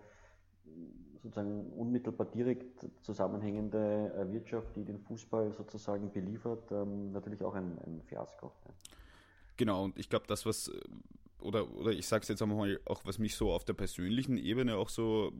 sozusagen 1.22 1.70
unmittelbar 1.72 2.26
direkt 2.26 2.86
zusammenhängende 3.02 4.12
äh, 4.14 4.32
Wirtschaft, 4.32 4.74
die 4.76 4.84
den 4.84 4.98
Fußball 5.00 5.52
sozusagen 5.52 6.10
beliefert, 6.12 6.70
ähm, 6.70 7.12
natürlich 7.12 7.42
auch 7.42 7.54
ein, 7.54 7.78
ein 7.86 8.02
Fiasko. 8.06 8.52
Genau, 9.56 9.84
und 9.84 9.98
ich 9.98 10.08
glaube, 10.08 10.26
das, 10.28 10.46
was, 10.46 10.68
äh, 10.68 10.80
oder, 11.40 11.70
oder 11.74 11.92
ich 11.92 12.06
sage 12.06 12.22
es 12.22 12.28
jetzt 12.28 12.42
einmal, 12.42 12.80
auch 12.84 13.04
was 13.04 13.18
mich 13.18 13.36
so 13.36 13.52
auf 13.52 13.64
der 13.64 13.74
persönlichen 13.74 14.38
Ebene 14.38 14.76
auch 14.76 14.88
so 14.88 15.32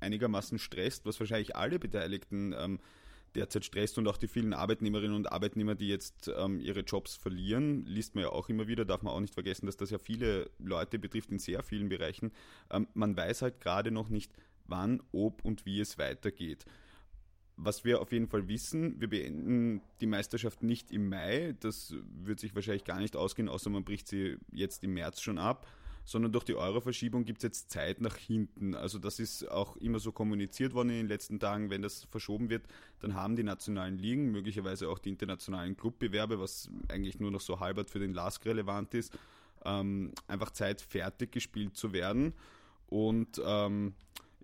einigermaßen 0.00 0.58
stresst, 0.58 1.06
was 1.06 1.18
wahrscheinlich 1.20 1.56
alle 1.56 1.78
Beteiligten 1.78 2.54
ähm, 2.58 2.78
derzeit 3.34 3.64
stresst 3.64 3.98
und 3.98 4.06
auch 4.06 4.16
die 4.16 4.28
vielen 4.28 4.52
Arbeitnehmerinnen 4.52 5.16
und 5.16 5.32
Arbeitnehmer, 5.32 5.74
die 5.74 5.88
jetzt 5.88 6.30
ähm, 6.36 6.60
ihre 6.60 6.80
Jobs 6.80 7.16
verlieren, 7.16 7.84
liest 7.86 8.14
man 8.14 8.24
ja 8.24 8.30
auch 8.30 8.48
immer 8.48 8.68
wieder, 8.68 8.84
darf 8.84 9.02
man 9.02 9.12
auch 9.12 9.20
nicht 9.20 9.34
vergessen, 9.34 9.66
dass 9.66 9.76
das 9.76 9.90
ja 9.90 9.98
viele 9.98 10.50
Leute 10.58 10.98
betrifft 10.98 11.30
in 11.30 11.38
sehr 11.38 11.62
vielen 11.62 11.88
Bereichen. 11.88 12.32
Ähm, 12.70 12.86
man 12.94 13.16
weiß 13.16 13.42
halt 13.42 13.60
gerade 13.60 13.90
noch 13.90 14.08
nicht, 14.08 14.32
wann, 14.66 15.02
ob 15.12 15.44
und 15.44 15.66
wie 15.66 15.80
es 15.80 15.98
weitergeht. 15.98 16.64
Was 17.56 17.84
wir 17.84 18.00
auf 18.00 18.10
jeden 18.10 18.26
Fall 18.26 18.48
wissen, 18.48 19.00
wir 19.00 19.08
beenden 19.08 19.80
die 20.00 20.06
Meisterschaft 20.06 20.62
nicht 20.62 20.90
im 20.90 21.08
Mai, 21.08 21.54
das 21.60 21.94
wird 22.24 22.40
sich 22.40 22.54
wahrscheinlich 22.54 22.84
gar 22.84 22.98
nicht 22.98 23.14
ausgehen, 23.14 23.48
außer 23.48 23.70
man 23.70 23.84
bricht 23.84 24.08
sie 24.08 24.38
jetzt 24.50 24.82
im 24.82 24.94
März 24.94 25.20
schon 25.20 25.38
ab, 25.38 25.68
sondern 26.04 26.32
durch 26.32 26.44
die 26.44 26.54
Euro-Verschiebung 26.54 27.24
gibt 27.24 27.38
es 27.38 27.44
jetzt 27.44 27.70
Zeit 27.70 28.00
nach 28.00 28.16
hinten. 28.16 28.74
Also 28.74 28.98
das 28.98 29.18
ist 29.18 29.48
auch 29.48 29.76
immer 29.76 29.98
so 29.98 30.12
kommuniziert 30.12 30.74
worden 30.74 30.90
in 30.90 30.96
den 30.96 31.08
letzten 31.08 31.40
Tagen, 31.40 31.70
wenn 31.70 31.80
das 31.80 32.04
verschoben 32.10 32.50
wird, 32.50 32.66
dann 33.00 33.14
haben 33.14 33.36
die 33.36 33.42
nationalen 33.42 33.98
Ligen, 33.98 34.30
möglicherweise 34.30 34.88
auch 34.88 34.98
die 34.98 35.08
internationalen 35.08 35.76
Clubbewerbe, 35.76 36.38
was 36.40 36.68
eigentlich 36.88 37.20
nur 37.20 37.30
noch 37.30 37.40
so 37.40 37.60
halbert 37.60 37.88
für 37.88 38.00
den 38.00 38.12
LASK 38.12 38.44
relevant 38.46 38.94
ist, 38.94 39.16
ähm, 39.64 40.12
einfach 40.26 40.50
Zeit, 40.50 40.82
fertig 40.82 41.32
gespielt 41.32 41.76
zu 41.76 41.92
werden. 41.92 42.34
Und 42.88 43.40
ähm, 43.44 43.94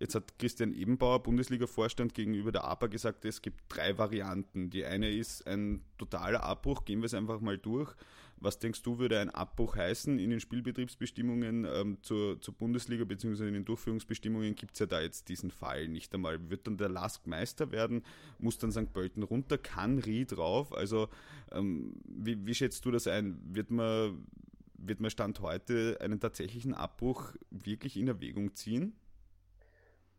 Jetzt 0.01 0.15
hat 0.15 0.39
Christian 0.39 0.73
Ebenbauer, 0.73 1.23
Bundesliga-Vorstand, 1.23 2.15
gegenüber 2.15 2.51
der 2.53 2.65
APA 2.65 2.87
gesagt, 2.87 3.27
es 3.27 3.43
gibt 3.43 3.61
drei 3.69 3.99
Varianten. 3.99 4.71
Die 4.71 4.83
eine 4.87 5.11
ist 5.11 5.47
ein 5.47 5.85
totaler 5.99 6.43
Abbruch, 6.43 6.87
gehen 6.87 7.01
wir 7.01 7.07
es 7.07 7.13
einfach 7.13 7.41
mal 7.41 7.59
durch. 7.59 7.95
Was 8.39 8.59
denkst 8.59 8.83
du, 8.83 8.99
würde 8.99 9.21
ein 9.21 9.29
Abbruch 9.29 9.77
heißen 9.77 10.19
in 10.19 10.31
den 10.31 10.41
Spielbetriebsbestimmungen 10.41 11.67
ähm, 11.71 11.99
zur, 12.01 12.41
zur, 12.41 12.55
Bundesliga 12.55 13.05
bzw. 13.05 13.49
in 13.49 13.53
den 13.53 13.67
Durchführungsbestimmungen 13.67 14.55
gibt 14.55 14.73
es 14.73 14.79
ja 14.79 14.87
da 14.87 15.03
jetzt 15.03 15.29
diesen 15.29 15.51
Fall 15.51 15.89
nicht 15.89 16.15
einmal. 16.15 16.49
Wird 16.49 16.67
dann 16.67 16.79
der 16.79 16.89
Lask 16.89 17.27
Meister 17.27 17.71
werden? 17.71 18.03
Muss 18.39 18.57
dann 18.57 18.73
St. 18.73 18.95
Pölten 18.95 19.23
runter? 19.23 19.59
Kann 19.59 19.99
Rie 19.99 20.25
drauf? 20.25 20.73
Also 20.73 21.11
ähm, 21.53 21.93
wie, 22.07 22.47
wie 22.47 22.55
schätzt 22.55 22.87
du 22.87 22.91
das 22.91 23.07
ein? 23.07 23.39
Wird 23.55 23.71
man, 23.71 24.27
wird 24.79 25.01
man 25.01 25.11
Stand 25.11 25.41
heute 25.41 25.99
einen 26.01 26.21
tatsächlichen 26.21 26.73
Abbruch 26.73 27.35
wirklich 27.51 27.99
in 27.99 28.09
Erwägung 28.09 28.55
ziehen? 28.55 28.95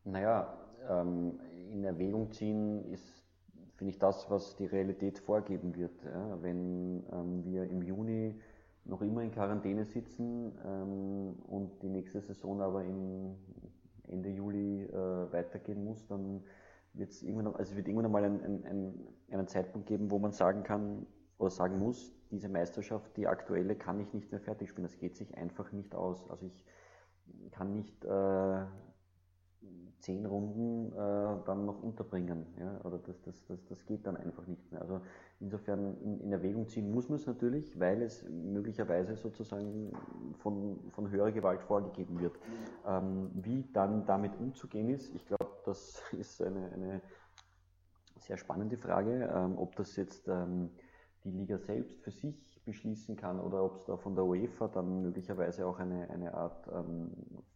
Naja, 0.03 0.58
ähm, 0.89 1.39
in 1.72 1.84
Erwägung 1.84 2.31
ziehen 2.31 2.84
ist, 2.91 3.24
finde 3.75 3.91
ich, 3.91 4.00
das, 4.00 4.29
was 4.29 4.55
die 4.55 4.65
Realität 4.65 5.20
vorgeben 5.20 5.75
wird. 5.75 6.03
Ja? 6.03 6.41
Wenn 6.41 7.03
ähm, 7.12 7.43
wir 7.46 7.70
im 7.70 7.81
Juni 7.81 8.39
noch 8.86 9.01
immer 9.01 9.22
in 9.22 9.31
Quarantäne 9.31 9.86
sitzen 9.86 10.58
ähm, 10.65 11.36
und 11.48 11.81
die 11.81 11.89
nächste 11.89 12.22
Saison 12.22 12.62
aber 12.62 12.84
im 12.84 13.36
Ende 14.08 14.29
Juli 14.29 14.84
äh, 14.84 15.31
weitergehen 15.31 15.84
muss, 15.84 16.05
dann 16.08 16.43
wird 16.93 17.12
es 17.12 17.24
irgendwann, 17.24 17.55
also 17.55 17.75
wird 17.75 17.88
irgendwann 17.88 18.08
einmal 18.08 18.25
ein, 18.25 18.43
ein, 18.43 18.65
ein, 18.65 19.08
einen 19.31 19.48
Zeitpunkt 19.48 19.88
geben, 19.88 20.12
wo 20.12 20.20
man 20.20 20.31
sagen 20.31 20.63
kann 20.63 21.05
oder 21.38 21.50
sagen 21.50 21.79
muss, 21.79 22.13
diese 22.31 22.50
Meisterschaft, 22.50 23.15
die 23.17 23.27
aktuelle, 23.27 23.75
kann 23.75 24.00
ich 24.00 24.13
nicht 24.13 24.31
mehr 24.31 24.41
fertig 24.41 24.70
spielen. 24.70 24.88
Das 24.88 24.98
geht 24.98 25.15
sich 25.15 25.38
einfach 25.38 25.72
nicht 25.72 25.96
aus. 25.96 26.29
Also 26.29 26.46
ich 26.46 26.65
kann 27.51 27.74
nicht 27.74 28.03
äh, 28.03 28.65
zehn 30.01 30.25
Runden 30.25 30.91
äh, 30.94 31.46
dann 31.46 31.65
noch 31.65 31.82
unterbringen. 31.82 32.46
Ja? 32.60 32.82
Oder 32.84 32.98
das, 32.98 33.22
das, 33.22 33.46
das, 33.46 33.63
das 33.65 33.86
geht 33.86 34.06
dann 34.06 34.18
einfach 34.18 34.46
nicht 34.48 34.72
mehr. 34.72 34.82
Also 34.82 35.01
insofern 35.39 35.98
in, 36.01 36.20
in 36.20 36.32
Erwägung 36.32 36.68
ziehen 36.68 36.91
muss 36.91 37.08
man 37.10 37.18
es 37.18 37.27
natürlich, 37.27 37.80
weil 37.80 38.01
es 38.01 38.27
möglicherweise 38.27 39.15
sozusagen 39.15 39.91
von, 40.39 40.80
von 40.91 41.10
höherer 41.10 41.32
Gewalt 41.32 41.62
vorgegeben 41.62 42.20
wird. 42.20 42.38
Ähm, 42.88 43.30
wie 43.36 43.63
dann 43.74 44.06
damit 44.06 44.32
umzugehen 44.39 44.89
ist, 44.89 45.13
ich 45.13 45.25
glaube, 45.25 45.51
das 45.65 46.01
ist 46.13 46.41
eine, 46.41 46.72
eine 46.72 47.01
sehr 48.18 48.38
spannende 48.38 48.77
Frage, 48.77 49.32
ähm, 49.34 49.58
ob 49.58 49.75
das 49.75 49.96
jetzt 49.96 50.27
ähm, 50.27 50.72
die 51.24 51.32
Liga 51.32 51.58
selbst 51.60 52.01
für 52.01 52.12
sich 52.12 52.62
beschließen 52.65 53.15
kann 53.15 53.39
oder 53.39 53.63
ob 53.63 53.75
es 53.75 53.86
da 53.86 53.98
von 53.98 54.15
der 54.15 54.25
UEFA 54.25 54.68
dann 54.68 55.01
möglicherweise 55.01 55.65
auch 55.65 55.80
eine, 55.80 56.10
eine 56.10 56.34
Art 56.34 56.68
ähm, 56.74 57.12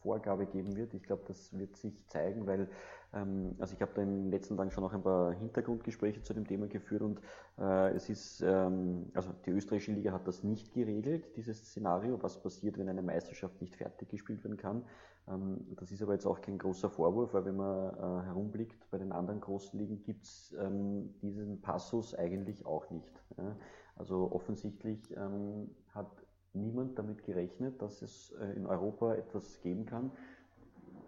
Vorgabe 0.06 0.46
geben 0.46 0.76
wird. 0.76 0.94
Ich 0.94 1.04
glaube, 1.04 1.24
das 1.28 1.58
wird 1.58 1.76
sich 1.76 2.08
zeigen, 2.08 2.46
weil 2.46 2.70
ähm, 3.14 3.56
also 3.60 3.74
ich 3.74 3.82
habe 3.82 3.92
da 3.96 4.04
in 4.04 4.24
den 4.24 4.32
letzten 4.32 4.56
Tagen 4.56 4.70
schon 4.70 4.84
noch 4.84 4.94
ein 4.94 5.02
paar 5.02 5.34
Hintergrundgespräche 5.34 6.22
zu 6.22 6.34
dem 6.34 6.46
Thema 6.46 6.68
geführt 6.68 7.02
und 7.02 7.20
äh, 7.58 7.90
es 7.96 8.08
ist, 8.10 8.42
ähm, 8.42 9.12
also 9.16 9.32
die 9.46 9.50
österreichische 9.52 9.94
Liga 9.94 10.12
hat 10.12 10.28
das 10.28 10.44
nicht 10.44 10.74
geregelt, 10.74 11.36
dieses 11.36 11.58
Szenario, 11.66 12.22
was 12.22 12.40
passiert, 12.42 12.78
wenn 12.78 12.88
eine 12.88 13.02
Meisterschaft 13.02 13.60
nicht 13.62 13.76
fertig 13.76 14.10
gespielt 14.10 14.44
werden 14.44 14.58
kann. 14.58 14.84
Ähm, 15.28 15.66
das 15.80 15.92
ist 15.92 16.04
aber 16.04 16.14
jetzt 16.14 16.28
auch 16.28 16.40
kein 16.42 16.60
großer 16.60 16.90
Vorwurf, 16.92 17.34
weil 17.34 17.46
wenn 17.46 17.56
man 17.56 17.96
äh, 17.96 18.26
herumblickt, 18.28 18.90
bei 18.92 19.00
den 19.00 19.12
anderen 19.12 19.42
großen 19.42 19.80
Ligen 19.80 20.04
gibt 20.04 20.26
es 20.26 20.56
ähm, 20.60 21.16
diesen 21.22 21.62
Passus 21.62 22.14
eigentlich 22.14 22.66
auch 22.66 22.90
nicht. 22.92 23.24
Ja. 23.38 23.56
Also 23.96 24.30
offensichtlich 24.32 25.16
ähm, 25.16 25.70
hat 25.94 26.25
niemand 26.56 26.98
damit 26.98 27.24
gerechnet, 27.24 27.82
dass 27.82 28.02
es 28.02 28.32
äh, 28.34 28.54
in 28.54 28.66
Europa 28.66 29.16
etwas 29.16 29.62
geben 29.62 29.86
kann, 29.86 30.12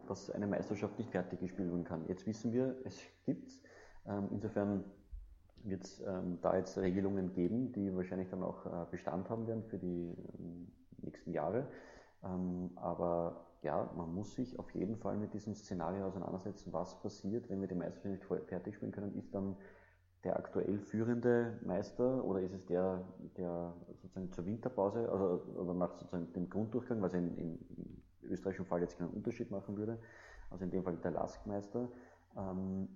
dass 0.07 0.29
eine 0.31 0.47
Meisterschaft 0.47 0.97
nicht 0.97 1.11
fertig 1.11 1.39
gespielt 1.39 1.69
werden 1.69 1.83
kann. 1.83 2.05
Jetzt 2.07 2.25
wissen 2.25 2.53
wir, 2.53 2.75
es 2.85 2.99
gibt's. 3.25 3.59
Ähm, 4.05 4.29
insofern 4.31 4.83
wird 5.63 5.83
es 5.83 6.01
ähm, 6.01 6.39
da 6.41 6.55
jetzt 6.55 6.77
Regelungen 6.77 7.33
geben, 7.33 7.71
die 7.73 7.93
wahrscheinlich 7.95 8.29
dann 8.29 8.43
auch 8.43 8.65
äh, 8.65 8.85
Bestand 8.91 9.29
haben 9.29 9.47
werden 9.47 9.63
für 9.63 9.77
die 9.77 10.15
ähm, 10.39 10.67
nächsten 11.01 11.31
Jahre. 11.31 11.67
Aber 12.75 13.45
ja, 13.61 13.89
man 13.95 14.13
muss 14.13 14.35
sich 14.35 14.57
auf 14.57 14.71
jeden 14.71 14.97
Fall 14.97 15.17
mit 15.17 15.33
diesem 15.33 15.53
Szenario 15.53 16.07
auseinandersetzen, 16.07 16.73
was 16.73 16.99
passiert, 16.99 17.47
wenn 17.49 17.61
wir 17.61 17.67
die 17.67 17.75
Meisterschaft 17.75 18.31
nicht 18.31 18.49
fertig 18.49 18.75
spielen 18.75 18.91
können, 18.91 19.15
ist 19.15 19.33
dann 19.33 19.55
der 20.27 20.35
aktuell 20.35 20.77
führende 20.77 21.57
Meister 21.63 22.21
oder 22.25 22.41
ist 22.41 22.53
es 22.53 22.65
der, 22.65 23.01
der 23.37 23.73
sozusagen 24.01 24.29
zur 24.33 24.45
Winterpause 24.45 25.09
also, 25.09 25.41
oder 25.55 25.73
nach 25.73 25.95
sozusagen 25.95 26.33
dem 26.33 26.49
Grunddurchgang, 26.49 27.01
was 27.01 27.13
in, 27.13 27.37
in, 27.37 27.57
im 27.77 28.03
österreichischen 28.29 28.65
Fall 28.65 28.81
jetzt 28.81 28.97
keinen 28.97 29.11
Unterschied 29.11 29.51
machen 29.51 29.77
würde, 29.77 29.97
also 30.49 30.65
in 30.65 30.71
dem 30.71 30.83
Fall 30.83 30.97
der 30.97 31.11
Laskmeister, 31.11 31.87
ähm, 32.35 32.89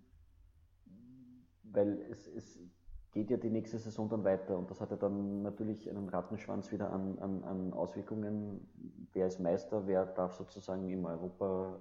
weil 1.64 2.02
es, 2.12 2.28
es 2.28 2.60
geht 3.14 3.30
ja 3.30 3.38
die 3.38 3.50
nächste 3.50 3.80
Saison 3.80 4.10
dann 4.10 4.26
weiter 4.26 4.58
und 4.58 4.70
das 4.70 4.82
hat 4.82 4.92
ja 4.92 4.98
dann 4.98 5.42
natürlich 5.42 5.90
einen 5.90 6.10
Rattenschwanz 6.10 6.70
wieder 6.74 6.92
an, 6.92 7.18
an, 7.20 7.46
an 7.46 7.72
Auswirkungen. 7.72 8.68
Wer 9.14 9.28
ist 9.28 9.40
Meister, 9.40 9.88
wer 9.88 10.06
darf 10.06 10.34
sozusagen 10.34 10.90
im 10.90 11.06
Europa 11.06 11.80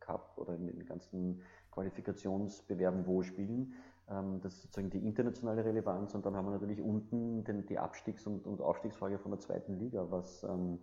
Cup 0.00 0.34
oder 0.36 0.54
in 0.54 0.66
den 0.66 0.84
ganzen 0.84 1.40
Qualifikationsbewerben 1.70 3.06
wo 3.06 3.22
spielen. 3.22 3.74
Ähm, 4.10 4.40
das 4.40 4.54
ist 4.54 4.62
sozusagen 4.62 4.90
die 4.90 5.04
internationale 5.06 5.64
Relevanz 5.64 6.14
und 6.14 6.26
dann 6.26 6.34
haben 6.36 6.46
wir 6.46 6.52
natürlich 6.52 6.80
unten 6.80 7.44
den, 7.44 7.66
die 7.66 7.78
Abstiegs- 7.78 8.26
und, 8.26 8.46
und 8.46 8.60
Aufstiegsfrage 8.60 9.18
von 9.18 9.30
der 9.30 9.40
zweiten 9.40 9.78
Liga, 9.78 10.10
was 10.10 10.42
ähm, 10.44 10.80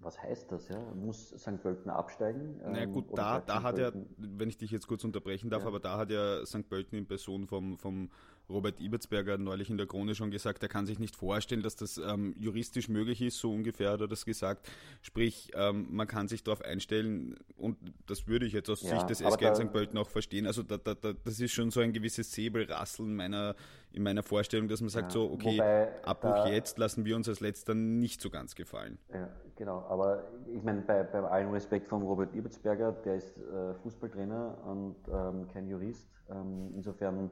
was 0.00 0.22
heißt 0.22 0.52
das? 0.52 0.68
Ja? 0.68 0.78
Muss 0.94 1.30
St. 1.30 1.60
Pölten 1.62 1.90
absteigen? 1.90 2.60
Na 2.62 2.70
naja, 2.70 2.84
gut, 2.86 3.06
da, 3.16 3.40
da 3.40 3.62
hat 3.62 3.78
ja, 3.78 3.90
wenn 4.16 4.48
ich 4.48 4.56
dich 4.56 4.70
jetzt 4.70 4.86
kurz 4.86 5.04
unterbrechen 5.04 5.50
darf, 5.50 5.62
ja. 5.62 5.68
aber 5.68 5.80
da 5.80 5.96
hat 5.96 6.10
ja 6.10 6.44
St. 6.44 6.68
Pölten 6.68 6.98
in 6.98 7.06
Person 7.06 7.46
vom, 7.46 7.78
vom 7.78 8.10
Robert 8.48 8.80
Ibertsberger 8.80 9.38
neulich 9.38 9.70
in 9.70 9.76
der 9.76 9.86
Krone 9.86 10.14
schon 10.14 10.30
gesagt, 10.30 10.62
er 10.62 10.68
kann 10.68 10.86
sich 10.86 10.98
nicht 10.98 11.16
vorstellen, 11.16 11.62
dass 11.62 11.76
das 11.76 11.98
ähm, 11.98 12.34
juristisch 12.38 12.88
möglich 12.88 13.20
ist, 13.22 13.38
so 13.38 13.52
ungefähr 13.52 13.90
hat 13.90 14.00
er 14.00 14.08
das 14.08 14.24
gesagt. 14.24 14.68
Sprich, 15.02 15.50
ähm, 15.54 15.88
man 15.90 16.06
kann 16.06 16.28
sich 16.28 16.44
darauf 16.44 16.62
einstellen 16.62 17.36
und 17.56 17.76
das 18.06 18.28
würde 18.28 18.46
ich 18.46 18.52
jetzt 18.52 18.70
aus 18.70 18.82
ja, 18.82 18.90
Sicht 18.90 19.10
des 19.10 19.20
SG 19.20 19.54
St. 19.54 19.72
Pölten 19.72 19.98
auch 19.98 20.08
verstehen. 20.08 20.46
Also 20.46 20.62
da, 20.62 20.76
da, 20.76 20.94
da, 20.94 21.12
das 21.12 21.40
ist 21.40 21.52
schon 21.52 21.70
so 21.70 21.80
ein 21.80 21.92
gewisses 21.92 22.32
Säbelrasseln 22.32 23.16
meiner, 23.16 23.56
in 23.92 24.02
meiner 24.02 24.22
Vorstellung, 24.22 24.68
dass 24.68 24.80
man 24.80 24.90
sagt 24.90 25.12
ja, 25.12 25.20
so, 25.20 25.30
okay, 25.32 25.54
wobei, 25.54 26.04
Abbruch 26.04 26.46
jetzt 26.46 26.78
lassen 26.78 27.04
wir 27.04 27.16
uns 27.16 27.28
als 27.28 27.40
letzter 27.40 27.74
nicht 27.74 28.20
so 28.20 28.30
ganz 28.30 28.54
gefallen. 28.54 28.98
Ja, 29.12 29.28
genau, 29.56 29.84
aber 29.88 30.24
ich 30.54 30.62
meine, 30.62 30.82
bei, 30.82 31.02
bei 31.02 31.20
allem 31.20 31.50
Respekt 31.50 31.88
von 31.88 32.02
Robert 32.02 32.34
Ibertsberger, 32.34 32.92
der 33.04 33.16
ist 33.16 33.36
äh, 33.38 33.74
Fußballtrainer 33.82 34.58
und 34.66 34.96
ähm, 35.08 35.48
kein 35.52 35.66
Jurist. 35.68 36.08
Ähm, 36.30 36.72
insofern 36.74 37.30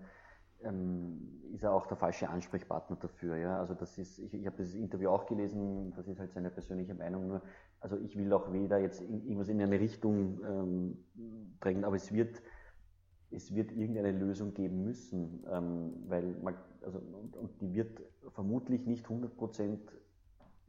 ähm, 0.65 1.45
ist 1.53 1.63
er 1.63 1.73
auch 1.73 1.87
der 1.87 1.97
falsche 1.97 2.29
Ansprechpartner 2.29 2.97
dafür. 2.97 3.37
Ja? 3.37 3.59
Also 3.59 3.75
das 3.75 3.97
ist, 3.99 4.19
ich, 4.19 4.35
ich 4.35 4.47
habe 4.47 4.57
das 4.57 4.75
Interview 4.75 5.11
auch 5.11 5.27
gelesen, 5.27 5.93
das 5.97 6.09
ist 6.09 6.19
halt 6.19 6.33
seine 6.33 6.51
persönliche 6.51 6.95
Meinung 6.95 7.29
nur. 7.29 7.43
Also 7.81 7.97
ich 7.99 8.17
will 8.17 8.33
auch 8.33 8.53
weder 8.53 8.79
jetzt 8.79 9.01
irgendwas 9.03 9.49
in 9.49 9.61
eine 9.61 9.79
Richtung 9.79 10.41
ähm, 10.45 11.05
drängen, 11.61 11.85
aber 11.85 11.97
es 11.97 12.13
wird, 12.13 12.43
es 13.31 13.55
wird 13.55 13.73
irgendeine 13.73 14.13
Lösung 14.13 14.55
geben 14.55 14.85
müssen, 14.85 15.45
ähm, 15.51 15.93
weil 16.09 16.35
man, 16.43 16.55
also, 16.83 16.99
und, 16.99 17.37
und, 17.37 17.61
die 17.61 17.73
wird 17.75 18.01
vermutlich 18.31 18.87
nicht 18.87 19.07
100% 19.07 19.79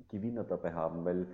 Gewinner 0.09 0.43
dabei 0.43 0.73
haben, 0.73 1.05
weil 1.05 1.27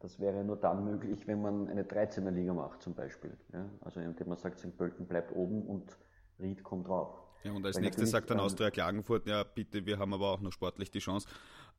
das 0.00 0.18
wäre 0.18 0.44
nur 0.44 0.56
dann 0.56 0.84
möglich, 0.84 1.26
wenn 1.26 1.42
man 1.42 1.68
eine 1.68 1.84
13er 1.84 2.30
Liga 2.30 2.54
macht 2.54 2.82
zum 2.82 2.94
Beispiel. 2.94 3.36
Ja? 3.52 3.66
Also 3.82 4.00
indem 4.00 4.28
man 4.28 4.38
sagt, 4.38 4.58
St. 4.58 4.76
Pölten 4.76 5.06
bleibt 5.06 5.34
oben 5.34 5.62
und 5.62 5.96
Ried 6.40 6.62
kommt 6.62 6.88
drauf. 6.88 7.14
Ja, 7.44 7.52
und 7.52 7.64
als 7.64 7.76
Weil 7.76 7.84
nächstes 7.84 8.10
sagt 8.10 8.30
dann 8.30 8.38
ähm, 8.38 8.44
Austria 8.44 8.70
Klagenfurt, 8.70 9.26
ja 9.26 9.42
bitte, 9.42 9.86
wir 9.86 9.98
haben 9.98 10.12
aber 10.12 10.30
auch 10.30 10.40
noch 10.40 10.52
sportlich 10.52 10.90
die 10.90 10.98
Chance. 10.98 11.26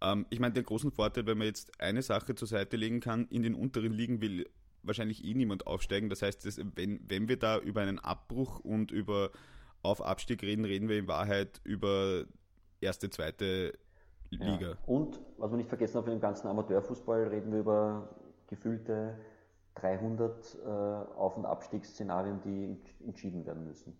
Ähm, 0.01 0.25
ich 0.29 0.39
meine, 0.39 0.53
den 0.53 0.63
großen 0.63 0.91
Vorteil, 0.91 1.25
wenn 1.27 1.37
man 1.37 1.47
jetzt 1.47 1.79
eine 1.79 2.01
Sache 2.01 2.33
zur 2.35 2.47
Seite 2.47 2.77
legen 2.77 2.99
kann, 2.99 3.27
in 3.27 3.43
den 3.43 3.53
unteren 3.53 3.93
Ligen 3.93 4.21
will 4.21 4.47
wahrscheinlich 4.83 5.23
eh 5.23 5.33
niemand 5.33 5.67
aufsteigen. 5.67 6.09
Das 6.09 6.21
heißt, 6.21 6.45
das, 6.45 6.59
wenn, 6.75 6.99
wenn 7.07 7.27
wir 7.27 7.37
da 7.37 7.59
über 7.59 7.81
einen 7.81 7.99
Abbruch 7.99 8.59
und 8.59 8.91
über 8.91 9.29
auf 9.83 10.01
Abstieg 10.01 10.41
reden, 10.43 10.65
reden 10.65 10.89
wir 10.89 10.97
in 10.97 11.07
Wahrheit 11.07 11.61
über 11.63 12.25
erste, 12.81 13.09
zweite 13.09 13.73
Liga. 14.29 14.71
Ja. 14.71 14.77
Und, 14.85 15.19
was 15.37 15.51
wir 15.51 15.57
nicht 15.57 15.69
vergessen 15.69 16.03
für 16.03 16.09
den 16.09 16.19
ganzen 16.19 16.47
Amateurfußball 16.47 17.27
reden 17.27 17.51
wir 17.51 17.59
über 17.59 18.09
gefühlte 18.47 19.17
300 19.75 20.55
äh, 20.55 20.67
Auf- 20.67 21.37
und 21.37 21.45
Abstiegsszenarien, 21.45 22.41
die 22.41 22.77
entschieden 23.05 23.45
werden 23.45 23.65
müssen. 23.65 23.95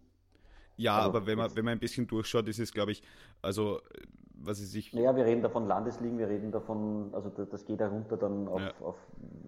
Ja, 0.81 0.97
also, 0.97 1.09
aber 1.09 1.27
wenn 1.27 1.37
man, 1.37 1.55
wenn 1.55 1.65
man 1.65 1.73
ein 1.73 1.79
bisschen 1.79 2.07
durchschaut, 2.07 2.47
ist 2.47 2.59
es, 2.59 2.73
glaube 2.73 2.91
ich, 2.91 3.03
also 3.41 3.81
was 4.33 4.59
ist 4.59 4.75
ich. 4.75 4.93
Naja, 4.93 5.15
wir 5.15 5.25
reden 5.25 5.41
davon 5.41 5.67
Landesligen, 5.67 6.17
wir 6.17 6.27
reden 6.27 6.51
davon, 6.51 7.13
also 7.13 7.29
das 7.29 7.65
geht 7.65 7.79
da 7.79 7.87
runter 7.87 8.17
dann 8.17 8.47
auf, 8.47 8.61
ja. 8.61 8.73
auf 8.81 8.95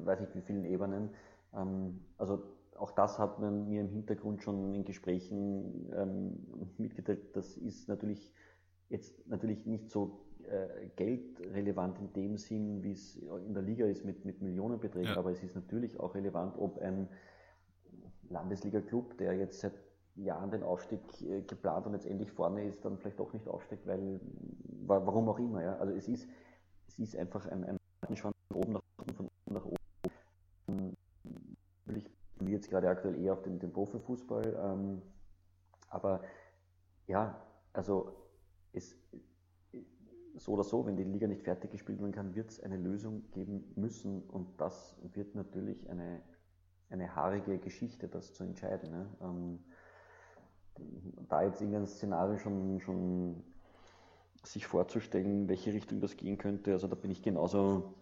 weiß 0.04 0.22
ich 0.22 0.36
wie 0.36 0.42
vielen 0.42 0.66
Ebenen. 0.66 1.10
Ähm, 1.56 2.02
also 2.18 2.44
auch 2.78 2.92
das 2.92 3.18
hat 3.18 3.40
man 3.40 3.68
mir 3.68 3.82
im 3.82 3.90
Hintergrund 3.90 4.44
schon 4.44 4.74
in 4.76 4.86
Gesprächen 4.86 5.92
ähm, 5.96 6.72
mitgeteilt. 6.78 7.36
Das 7.36 7.58
ist 7.58 7.88
natürlich 7.88 8.34
jetzt 8.90 9.28
natürlich 9.28 9.66
nicht 9.66 9.90
so 9.90 10.26
äh, 10.44 10.88
geldrelevant 10.96 11.98
in 12.00 12.14
dem 12.14 12.38
Sinn, 12.38 12.84
wie 12.84 12.92
es 12.92 13.16
in 13.16 13.54
der 13.54 13.64
Liga 13.64 13.86
ist 13.86 14.06
mit, 14.06 14.26
mit 14.26 14.42
Millionenbeträgen, 14.42 15.14
ja. 15.14 15.18
aber 15.18 15.32
es 15.32 15.42
ist 15.42 15.56
natürlich 15.56 16.00
auch 16.00 16.14
relevant, 16.16 16.56
ob 16.58 16.80
ein 16.80 17.08
Landesliga-Club, 18.30 19.18
der 19.18 19.34
jetzt 19.34 19.62
seit 19.62 19.74
Jahren 20.16 20.52
den 20.52 20.64
Aufstieg 20.64 21.00
äh, 21.22 21.42
geplant 21.42 21.88
und 21.88 21.94
jetzt 21.94 22.06
endlich 22.06 22.32
vorne 22.32 22.66
ist, 22.66 22.86
dann 22.86 22.98
vielleicht 22.98 23.20
doch 23.20 23.34
nicht 23.34 23.48
aufsteigt, 23.48 23.88
weil, 23.88 24.20
warum 24.86 25.30
auch 25.30 25.40
immer. 25.40 25.62
Ja? 25.64 25.78
Also 25.78 25.94
es 25.94 26.08
ist, 26.08 26.28
es 26.88 27.00
ist 27.00 27.16
einfach 27.16 27.48
ein, 27.48 27.80
ein 28.02 28.16
Schwanz 28.16 28.36
von 28.52 28.58
oben 28.58 28.74
nach 28.74 28.82
unten, 28.98 29.16
von 29.16 29.28
unten 29.28 29.54
nach 29.54 29.66
oben. 29.66 30.96
Ich 31.96 32.10
bin 32.38 32.48
jetzt 32.48 32.70
gerade 32.70 32.90
aktuell 32.90 33.20
eher 33.20 33.34
auf 33.34 33.42
den, 33.42 33.60
den 33.60 33.74
Profifußball, 33.74 34.56
ähm, 34.64 35.02
aber 35.90 36.22
ja, 37.08 37.42
also 37.74 38.16
es, 38.74 38.96
so 40.36 40.54
oder 40.54 40.64
so, 40.64 40.86
wenn 40.86 40.96
die 40.96 41.04
Liga 41.04 41.28
nicht 41.28 41.44
fertig 41.44 41.72
gespielt 41.72 42.00
werden 42.00 42.12
kann, 42.12 42.36
wird 42.36 42.50
es 42.50 42.60
eine 42.62 42.78
Lösung 42.78 43.30
geben 43.32 43.72
müssen 43.76 44.24
und 44.30 44.60
das 44.60 44.98
wird 45.14 45.36
natürlich 45.36 45.90
eine, 45.90 46.22
eine 46.90 47.16
haarige 47.16 47.60
Geschichte, 47.60 48.08
das 48.08 48.34
zu 48.34 48.44
entscheiden. 48.44 48.92
Ne? 48.92 49.10
Ähm, 49.22 49.60
da 51.30 51.44
jetzt 51.44 51.62
irgendein 51.62 51.88
Szenario 51.88 52.38
schon, 52.38 52.80
schon 52.82 53.44
sich 54.44 54.68
vorzustellen, 54.68 55.48
welche 55.48 55.74
Richtung 55.74 56.02
das 56.02 56.18
gehen 56.18 56.38
könnte, 56.38 56.74
also 56.74 56.88
da 56.88 56.96
bin 56.96 57.12
ich 57.12 57.22
genauso 57.22 57.94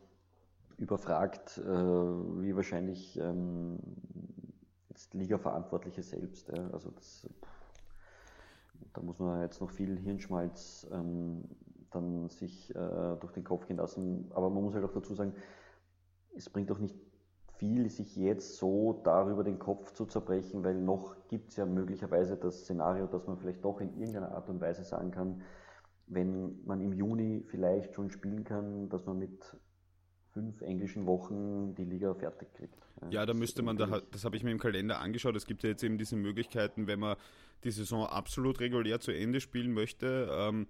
überfragt, 0.78 1.60
äh, 1.60 1.64
wie 1.64 2.56
wahrscheinlich 2.56 3.18
ähm, 3.20 3.78
jetzt 4.90 5.14
Liga-Verantwortliche 5.14 6.02
selbst. 6.02 6.50
Ja. 6.50 6.70
Also 6.72 6.90
das, 6.92 7.30
da 8.94 9.02
muss 9.02 9.20
man 9.20 9.42
jetzt 9.42 9.62
noch 9.62 9.70
viel 9.70 9.98
Hirnschmalz 10.00 10.88
ähm, 10.92 11.44
dann 11.92 12.30
sich 12.30 12.74
äh, 12.76 13.16
durch 13.20 13.34
den 13.34 13.44
Kopf 13.44 13.68
gehen 13.68 13.78
lassen. 13.78 14.32
Aber 14.34 14.50
man 14.50 14.64
muss 14.64 14.74
halt 14.74 14.84
auch 14.84 14.94
dazu 14.94 15.14
sagen, 15.14 15.34
es 16.36 16.50
bringt 16.50 16.72
auch 16.72 16.80
nicht 16.80 16.96
viel, 17.62 17.90
sich 17.92 18.16
jetzt 18.16 18.58
so 18.58 19.00
darüber 19.04 19.44
den 19.44 19.60
Kopf 19.60 19.94
zu 19.94 20.08
zerbrechen, 20.08 20.64
weil 20.64 20.74
noch 20.74 21.16
gibt 21.28 21.50
es 21.50 21.58
ja 21.58 21.66
möglicherweise 21.68 22.36
das 22.36 22.62
Szenario, 22.62 23.06
dass 23.06 23.28
man 23.28 23.38
vielleicht 23.38 23.64
doch 23.64 23.80
in 23.82 23.94
irgendeiner 24.00 24.32
Art 24.32 24.50
und 24.50 24.60
Weise 24.60 24.84
sagen 24.84 25.12
kann, 25.12 25.44
wenn 26.08 26.60
man 26.66 26.82
im 26.82 26.92
Juni 26.92 27.46
vielleicht 27.48 27.94
schon 27.94 28.10
spielen 28.10 28.44
kann, 28.44 28.90
dass 28.90 29.06
man 29.06 29.20
mit 29.20 29.56
fünf 30.34 30.62
englischen 30.62 31.06
Wochen 31.06 31.76
die 31.76 31.86
Liga 31.86 32.16
fertig 32.16 32.52
kriegt. 32.56 32.82
Ja, 33.12 33.28
da 33.28 33.36
müsste 33.36 33.62
man, 33.62 33.78
da, 33.78 34.02
das 34.12 34.26
habe 34.26 34.38
ich 34.38 34.44
mir 34.44 34.52
im 34.52 34.60
Kalender 34.60 35.00
angeschaut, 35.00 35.36
es 35.36 35.46
gibt 35.46 35.62
ja 35.62 35.70
jetzt 35.70 35.84
eben 35.84 36.00
diese 36.00 36.16
Möglichkeiten, 36.16 36.88
wenn 36.88 37.00
man 37.00 37.16
die 37.64 37.72
Saison 37.72 38.08
absolut 38.08 38.60
regulär 38.60 39.00
zu 39.00 39.12
Ende 39.12 39.40
spielen 39.40 39.72
möchte, 39.72 40.30
ähm, 40.32 40.68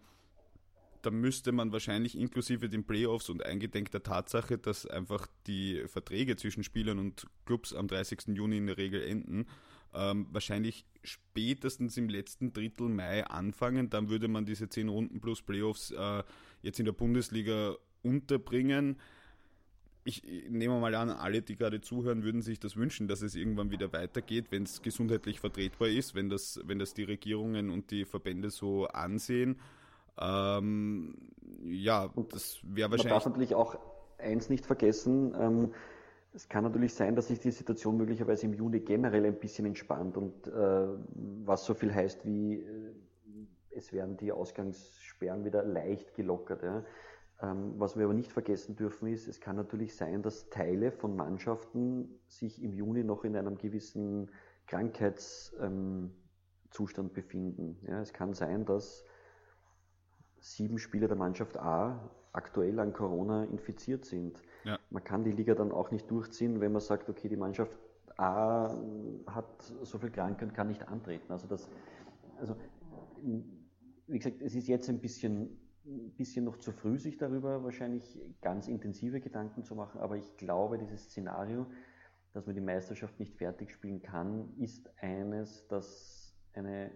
da 1.01 1.11
müsste 1.11 1.51
man 1.51 1.71
wahrscheinlich 1.71 2.17
inklusive 2.17 2.69
den 2.69 2.83
Playoffs 2.83 3.29
und 3.29 3.45
eingedenk 3.45 3.91
der 3.91 4.03
Tatsache, 4.03 4.57
dass 4.57 4.85
einfach 4.85 5.27
die 5.47 5.83
Verträge 5.87 6.35
zwischen 6.35 6.63
Spielern 6.63 6.99
und 6.99 7.27
Clubs 7.45 7.73
am 7.73 7.87
30. 7.87 8.35
Juni 8.35 8.57
in 8.57 8.67
der 8.67 8.77
Regel 8.77 9.01
enden, 9.01 9.45
ähm, 9.93 10.27
wahrscheinlich 10.31 10.85
spätestens 11.03 11.97
im 11.97 12.09
letzten 12.09 12.53
Drittel 12.53 12.87
Mai 12.87 13.25
anfangen. 13.25 13.89
Dann 13.89 14.09
würde 14.09 14.27
man 14.27 14.45
diese 14.45 14.69
10 14.69 14.89
Runden 14.89 15.21
plus 15.21 15.41
Playoffs 15.41 15.91
äh, 15.91 16.23
jetzt 16.61 16.79
in 16.79 16.85
der 16.85 16.93
Bundesliga 16.93 17.75
unterbringen. 18.03 18.97
Ich 20.03 20.23
nehme 20.49 20.79
mal 20.79 20.95
an, 20.95 21.09
alle, 21.09 21.41
die 21.41 21.55
gerade 21.55 21.81
zuhören, 21.81 22.23
würden 22.23 22.41
sich 22.41 22.59
das 22.59 22.75
wünschen, 22.75 23.07
dass 23.07 23.21
es 23.21 23.35
irgendwann 23.35 23.69
wieder 23.69 23.93
weitergeht, 23.93 24.47
wenn 24.49 24.63
es 24.63 24.81
gesundheitlich 24.81 25.39
vertretbar 25.39 25.89
ist, 25.89 26.15
wenn 26.15 26.29
das, 26.29 26.59
wenn 26.63 26.79
das 26.79 26.95
die 26.95 27.03
Regierungen 27.03 27.69
und 27.69 27.91
die 27.91 28.05
Verbände 28.05 28.49
so 28.49 28.87
ansehen. 28.87 29.59
Ähm, 30.21 31.15
ja, 31.63 32.09
das 32.31 32.59
wäre 32.63 32.91
wahrscheinlich. 32.91 33.05
Man 33.05 33.13
darf 33.13 33.25
natürlich 33.25 33.55
auch 33.55 33.77
eins 34.17 34.49
nicht 34.49 34.65
vergessen. 34.65 35.33
Ähm, 35.37 35.73
es 36.33 36.47
kann 36.47 36.63
natürlich 36.63 36.93
sein, 36.93 37.15
dass 37.15 37.27
sich 37.27 37.39
die 37.39 37.51
Situation 37.51 37.97
möglicherweise 37.97 38.45
im 38.45 38.53
Juni 38.53 38.79
generell 38.79 39.25
ein 39.25 39.39
bisschen 39.39 39.65
entspannt 39.65 40.15
und 40.15 40.47
äh, 40.47 40.87
was 41.45 41.65
so 41.65 41.73
viel 41.73 41.93
heißt 41.93 42.25
wie 42.25 42.59
äh, 42.59 42.93
es 43.71 43.91
werden 43.93 44.17
die 44.17 44.31
Ausgangssperren 44.31 45.43
wieder 45.45 45.63
leicht 45.63 46.13
gelockert. 46.13 46.63
Ja. 46.63 46.83
Ähm, 47.41 47.73
was 47.77 47.97
wir 47.97 48.05
aber 48.05 48.13
nicht 48.13 48.31
vergessen 48.31 48.75
dürfen 48.75 49.07
ist, 49.07 49.27
es 49.27 49.39
kann 49.39 49.55
natürlich 49.55 49.95
sein, 49.95 50.21
dass 50.21 50.49
Teile 50.49 50.91
von 50.91 51.15
Mannschaften 51.15 52.19
sich 52.27 52.61
im 52.61 52.73
Juni 52.73 53.03
noch 53.03 53.23
in 53.23 53.35
einem 53.35 53.57
gewissen 53.57 54.29
Krankheitszustand 54.67 56.11
ähm, 56.97 57.13
befinden. 57.13 57.77
Ja, 57.87 58.01
es 58.01 58.13
kann 58.13 58.33
sein, 58.33 58.65
dass 58.65 59.05
sieben 60.41 60.79
Spieler 60.79 61.07
der 61.07 61.17
Mannschaft 61.17 61.57
A 61.57 62.11
aktuell 62.33 62.79
an 62.79 62.93
Corona 62.93 63.45
infiziert 63.45 64.05
sind. 64.05 64.41
Ja. 64.63 64.79
Man 64.89 65.03
kann 65.03 65.23
die 65.23 65.31
Liga 65.31 65.53
dann 65.53 65.71
auch 65.71 65.91
nicht 65.91 66.09
durchziehen, 66.09 66.59
wenn 66.59 66.71
man 66.71 66.81
sagt, 66.81 67.09
okay, 67.09 67.29
die 67.29 67.37
Mannschaft 67.37 67.77
A 68.17 68.75
hat 69.27 69.61
so 69.83 69.97
viel 69.97 70.11
Kranke 70.11 70.45
und 70.45 70.53
kann 70.53 70.67
nicht 70.67 70.87
antreten. 70.87 71.31
Also 71.31 71.47
das, 71.47 71.69
also 72.39 72.55
wie 74.07 74.17
gesagt, 74.17 74.41
es 74.41 74.55
ist 74.55 74.67
jetzt 74.67 74.89
ein 74.89 74.99
bisschen, 74.99 75.57
ein 75.85 76.11
bisschen 76.11 76.45
noch 76.45 76.57
zu 76.57 76.71
früh, 76.71 76.97
sich 76.97 77.17
darüber 77.17 77.63
wahrscheinlich 77.63 78.19
ganz 78.41 78.67
intensive 78.67 79.19
Gedanken 79.21 79.63
zu 79.63 79.75
machen, 79.75 80.01
aber 80.01 80.17
ich 80.17 80.37
glaube, 80.37 80.77
dieses 80.77 81.05
Szenario, 81.05 81.65
dass 82.33 82.45
man 82.45 82.55
die 82.55 82.61
Meisterschaft 82.61 83.19
nicht 83.19 83.35
fertig 83.35 83.71
spielen 83.71 84.01
kann, 84.01 84.53
ist 84.57 84.89
eines, 85.01 85.67
das 85.67 86.35
eine 86.53 86.91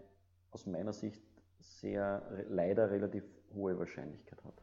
aus 0.51 0.65
meiner 0.65 0.93
Sicht 0.93 1.21
sehr 1.81 2.21
leider 2.49 2.89
relativ 2.89 3.23
hohe 3.53 3.77
Wahrscheinlichkeit 3.77 4.43
hat. 4.43 4.53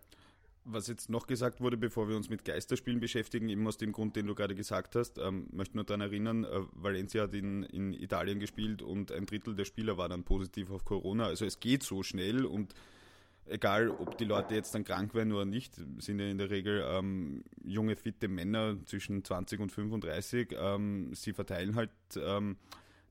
Was 0.64 0.86
jetzt 0.86 1.10
noch 1.10 1.26
gesagt 1.26 1.60
wurde, 1.60 1.76
bevor 1.76 2.08
wir 2.08 2.16
uns 2.16 2.30
mit 2.30 2.44
Geisterspielen 2.44 3.00
beschäftigen, 3.00 3.48
eben 3.48 3.66
aus 3.66 3.78
dem 3.78 3.90
Grund, 3.90 4.14
den 4.14 4.28
du 4.28 4.34
gerade 4.34 4.54
gesagt 4.54 4.94
hast, 4.94 5.18
ähm, 5.18 5.48
möchte 5.50 5.76
nur 5.76 5.84
daran 5.84 6.02
erinnern, 6.02 6.44
äh, 6.44 6.60
Valencia 6.72 7.24
hat 7.24 7.34
in, 7.34 7.64
in 7.64 7.92
Italien 7.92 8.38
gespielt 8.38 8.80
und 8.80 9.10
ein 9.10 9.26
Drittel 9.26 9.56
der 9.56 9.64
Spieler 9.64 9.98
war 9.98 10.08
dann 10.08 10.22
positiv 10.22 10.70
auf 10.70 10.84
Corona. 10.84 11.26
Also 11.26 11.44
es 11.46 11.58
geht 11.58 11.82
so 11.82 12.04
schnell 12.04 12.44
und 12.44 12.74
egal, 13.46 13.90
ob 13.90 14.16
die 14.18 14.24
Leute 14.24 14.54
jetzt 14.54 14.72
dann 14.74 14.84
krank 14.84 15.14
werden 15.14 15.32
oder 15.32 15.44
nicht, 15.44 15.74
sind 15.98 16.20
ja 16.20 16.26
in 16.26 16.38
der 16.38 16.50
Regel 16.50 16.84
ähm, 16.86 17.42
junge, 17.64 17.96
fitte 17.96 18.28
Männer 18.28 18.76
zwischen 18.86 19.24
20 19.24 19.58
und 19.58 19.72
35. 19.72 20.54
Ähm, 20.56 21.12
sie 21.12 21.32
verteilen 21.32 21.74
halt 21.74 21.90
ähm, 22.16 22.56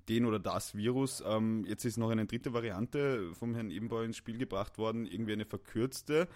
den 0.09 0.25
oder 0.25 0.39
das 0.39 0.75
Virus. 0.75 1.23
Ähm, 1.25 1.65
jetzt 1.67 1.85
ist 1.85 1.97
noch 1.97 2.09
eine 2.09 2.25
dritte 2.25 2.53
Variante 2.53 3.33
vom 3.33 3.55
Herrn 3.55 3.71
Ebenbauer 3.71 4.03
ins 4.03 4.17
Spiel 4.17 4.37
gebracht 4.37 4.77
worden, 4.77 5.05
irgendwie 5.05 5.33
eine 5.33 5.45
verkürzte. 5.45 6.27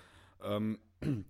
Ähm, 0.43 0.80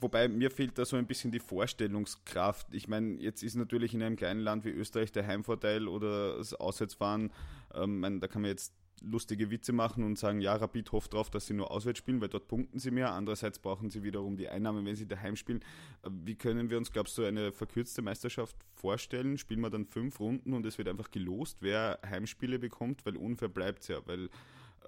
wobei 0.00 0.28
mir 0.28 0.50
fehlt 0.50 0.78
da 0.78 0.84
so 0.84 0.96
ein 0.96 1.06
bisschen 1.06 1.32
die 1.32 1.40
Vorstellungskraft. 1.40 2.68
Ich 2.72 2.88
meine, 2.88 3.20
jetzt 3.20 3.42
ist 3.42 3.54
natürlich 3.54 3.94
in 3.94 4.02
einem 4.02 4.16
kleinen 4.16 4.40
Land 4.40 4.64
wie 4.64 4.70
Österreich 4.70 5.12
der 5.12 5.26
Heimvorteil 5.26 5.88
oder 5.88 6.38
das 6.38 6.54
Auswärtsfahren, 6.54 7.32
ähm, 7.74 8.20
da 8.20 8.28
kann 8.28 8.42
man 8.42 8.50
jetzt 8.50 8.72
lustige 9.02 9.50
Witze 9.50 9.72
machen 9.72 10.04
und 10.04 10.18
sagen, 10.18 10.40
ja, 10.40 10.54
Rapid 10.54 10.92
hofft 10.92 11.14
darauf, 11.14 11.30
dass 11.30 11.46
sie 11.46 11.54
nur 11.54 11.70
auswärts 11.70 11.98
spielen, 11.98 12.20
weil 12.20 12.28
dort 12.28 12.48
punkten 12.48 12.78
sie 12.78 12.90
mehr. 12.90 13.12
Andererseits 13.12 13.58
brauchen 13.58 13.90
sie 13.90 14.02
wiederum 14.02 14.36
die 14.36 14.48
Einnahmen, 14.48 14.84
wenn 14.84 14.96
sie 14.96 15.06
daheim 15.06 15.36
spielen. 15.36 15.60
Äh, 16.02 16.10
wie 16.24 16.34
können 16.34 16.70
wir 16.70 16.78
uns, 16.78 16.92
glaubst 16.92 17.16
du, 17.18 17.24
eine 17.24 17.52
verkürzte 17.52 18.02
Meisterschaft 18.02 18.56
vorstellen? 18.74 19.38
Spielen 19.38 19.60
wir 19.60 19.70
dann 19.70 19.84
fünf 19.84 20.20
Runden 20.20 20.52
und 20.52 20.66
es 20.66 20.78
wird 20.78 20.88
einfach 20.88 21.10
gelost, 21.10 21.58
wer 21.60 21.98
Heimspiele 22.04 22.58
bekommt, 22.58 23.04
weil 23.06 23.16
unfair 23.16 23.48
bleibt 23.48 23.82
es 23.82 23.88
ja, 23.88 23.98
weil, 24.06 24.28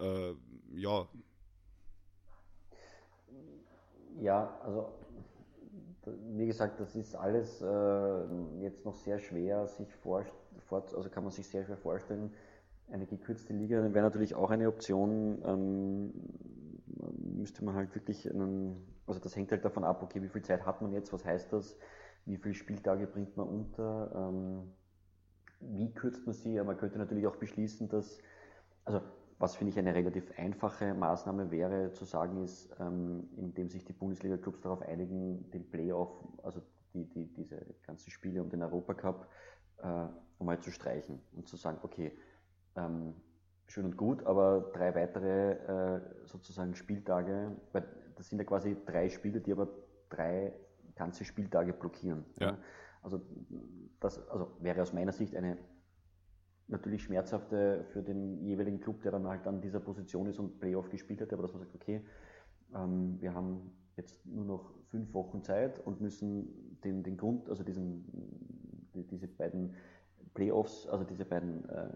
äh, 0.00 0.35
ja. 0.74 1.09
Ja, 4.20 4.61
also 4.62 4.92
wie 6.37 6.46
gesagt, 6.46 6.81
das 6.81 6.94
ist 6.96 7.14
alles 7.14 7.62
äh, 7.62 8.61
jetzt 8.61 8.85
noch 8.85 8.94
sehr 8.94 9.18
schwer, 9.18 9.66
sich 9.66 9.92
vor, 9.94 10.24
also 10.70 11.09
kann 11.09 11.24
man 11.24 11.33
sich 11.33 11.46
sehr 11.46 11.64
schwer 11.64 11.77
vorstellen, 11.77 12.33
eine 12.90 13.07
gekürzte 13.07 13.53
Liga 13.53 13.83
wäre 13.94 14.05
natürlich 14.05 14.35
auch 14.35 14.51
eine 14.51 14.68
Option. 14.68 15.42
Ähm, 15.44 16.12
müsste 17.18 17.64
man 17.64 17.75
halt 17.75 17.94
wirklich, 17.94 18.31
einen, 18.31 18.77
also 19.07 19.20
das 19.20 19.37
hängt 19.37 19.51
halt 19.51 19.64
davon 19.64 19.85
ab, 19.85 20.03
okay, 20.03 20.23
wie 20.23 20.29
viel 20.29 20.42
Zeit 20.42 20.64
hat 20.64 20.83
man 20.83 20.92
jetzt, 20.92 21.12
was 21.12 21.25
heißt 21.25 21.53
das, 21.53 21.77
wie 22.27 22.37
viele 22.37 22.55
Spieltage 22.55 23.07
bringt 23.07 23.37
man 23.37 23.49
unter, 23.49 24.11
ähm, 24.14 24.73
wie 25.61 25.92
kürzt 25.92 26.27
man 26.27 26.35
sie, 26.35 26.59
aber 26.59 26.68
man 26.68 26.79
könnte 26.79 26.99
natürlich 26.99 27.27
auch 27.27 27.37
beschließen, 27.37 27.88
dass, 27.88 28.18
also 28.85 29.01
was 29.38 29.57
finde 29.57 29.73
ich 29.73 29.79
eine 29.79 29.94
relativ 29.94 30.31
einfache 30.38 30.94
Maßnahme 30.94 31.51
wäre, 31.51 31.92
zu 31.92 32.05
sagen 32.05 32.42
ist, 32.42 32.70
ähm, 32.81 33.29
indem 33.37 33.68
sich 33.68 33.85
die 33.85 33.92
Bundesliga-Clubs 33.92 34.61
darauf 34.61 34.83
einigen, 34.83 35.51
den 35.51 35.68
Playoff, 35.70 36.11
also 36.42 36.62
die, 36.94 37.05
die, 37.11 37.27
diese 37.35 37.61
ganzen 37.87 38.11
Spiele 38.11 38.42
um 38.42 38.49
den 38.49 38.62
Europacup, 38.62 39.27
äh, 39.79 40.07
einmal 40.38 40.61
zu 40.61 40.70
streichen 40.70 41.20
und 41.33 41.49
zu 41.49 41.57
sagen, 41.57 41.79
okay, 41.83 42.12
ähm, 42.76 43.14
schön 43.66 43.84
und 43.87 43.96
gut, 43.96 44.24
aber 44.26 44.70
drei 44.74 44.94
weitere 44.94 45.52
äh, 45.96 46.00
sozusagen 46.26 46.74
Spieltage, 46.74 47.56
weil 47.72 47.84
das 48.16 48.28
sind 48.28 48.38
ja 48.38 48.44
quasi 48.44 48.76
drei 48.87 49.08
Spiele, 49.08 49.40
die 49.40 49.52
aber 49.52 49.68
drei 50.10 50.52
ganze 50.94 51.24
Spieltage 51.24 51.72
blockieren. 51.72 52.24
Ja. 52.38 52.50
Ja. 52.50 52.58
Also 53.02 53.20
das 54.00 54.28
also 54.30 54.50
wäre 54.60 54.82
aus 54.82 54.92
meiner 54.92 55.12
Sicht 55.12 55.37
eine 55.37 55.58
natürlich 56.68 57.02
schmerzhafte 57.02 57.84
für 57.92 58.02
den 58.02 58.42
jeweiligen 58.44 58.80
Club, 58.80 59.02
der 59.02 59.12
dann 59.12 59.26
halt 59.26 59.46
an 59.46 59.60
dieser 59.60 59.80
Position 59.80 60.26
ist 60.26 60.38
und 60.38 60.58
Playoff 60.58 60.88
gespielt 60.88 61.20
hat, 61.20 61.32
aber 61.32 61.42
dass 61.42 61.52
man 61.52 61.60
sagt, 61.60 61.74
okay, 61.74 62.02
ähm, 62.74 63.20
wir 63.20 63.34
haben 63.34 63.72
jetzt 63.96 64.24
nur 64.26 64.44
noch 64.44 64.74
fünf 64.88 65.12
Wochen 65.12 65.42
Zeit 65.42 65.78
und 65.80 66.00
müssen 66.00 66.80
den, 66.82 67.02
den 67.02 67.16
Grund, 67.16 67.48
also 67.48 67.62
diesen, 67.62 68.04
die, 68.94 69.06
diese 69.06 69.28
beiden 69.28 69.74
Playoffs, 70.32 70.87
also 70.88 71.04
diese 71.04 71.24
beiden 71.24 71.68
äh, 71.68 71.88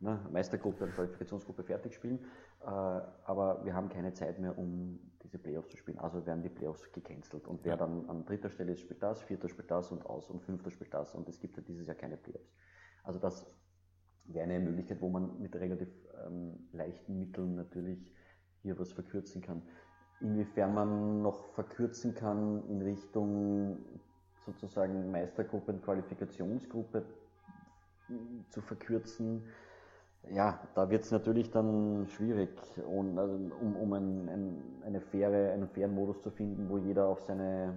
ne, 0.00 0.18
Meistergruppe 0.32 0.84
und 0.84 0.94
Qualifikationsgruppe 0.94 1.62
fertig 1.64 1.94
spielen. 1.94 2.18
Äh, 2.60 2.66
aber 2.66 3.64
wir 3.64 3.74
haben 3.74 3.88
keine 3.88 4.12
Zeit 4.12 4.38
mehr, 4.38 4.56
um 4.58 4.98
diese 5.22 5.38
Playoffs 5.38 5.68
zu 5.70 5.76
spielen. 5.76 5.98
Also 5.98 6.24
werden 6.26 6.42
die 6.42 6.48
Playoffs 6.48 6.90
gecancelt. 6.92 7.46
Und 7.46 7.64
wer 7.64 7.76
dann 7.76 8.08
an 8.08 8.24
dritter 8.24 8.50
Stelle 8.50 8.72
ist, 8.72 8.80
spielt 8.80 9.02
das, 9.02 9.22
vierter 9.22 9.48
spielt 9.48 9.70
das 9.70 9.90
und 9.90 10.04
aus 10.06 10.30
und 10.30 10.42
fünfter 10.42 10.70
spielt 10.70 10.94
das. 10.94 11.14
Und 11.14 11.28
es 11.28 11.38
gibt 11.40 11.56
ja 11.56 11.62
dieses 11.62 11.86
Jahr 11.86 11.96
keine 11.96 12.16
Playoffs. 12.16 12.52
Also 13.02 13.18
das 13.18 13.46
wäre 14.24 14.44
eine 14.44 14.60
Möglichkeit, 14.60 15.00
wo 15.00 15.08
man 15.08 15.40
mit 15.40 15.54
relativ 15.56 15.88
ähm, 16.26 16.68
leichten 16.72 17.18
Mitteln 17.18 17.54
natürlich 17.54 18.12
hier 18.62 18.78
was 18.78 18.92
verkürzen 18.92 19.42
kann. 19.42 19.62
Inwiefern 20.20 20.74
man 20.74 21.22
noch 21.22 21.46
verkürzen 21.54 22.14
kann 22.14 22.68
in 22.68 22.82
Richtung 22.82 23.78
sozusagen 24.44 25.10
Meistergruppe 25.10 25.72
und 25.72 25.82
Qualifikationsgruppe 25.82 27.04
zu 28.50 28.60
verkürzen, 28.62 29.44
ja, 30.30 30.60
da 30.74 30.90
wird 30.90 31.04
es 31.04 31.10
natürlich 31.10 31.50
dann 31.50 32.06
schwierig, 32.08 32.50
und, 32.86 33.18
also, 33.18 33.34
um, 33.34 33.76
um 33.76 33.92
ein, 33.92 34.28
ein, 34.28 34.82
eine 34.84 35.00
faire, 35.00 35.52
einen 35.52 35.68
fairen 35.68 35.94
Modus 35.94 36.20
zu 36.20 36.30
finden, 36.30 36.68
wo 36.68 36.78
jeder 36.78 37.06
auf 37.06 37.20
seine, 37.20 37.74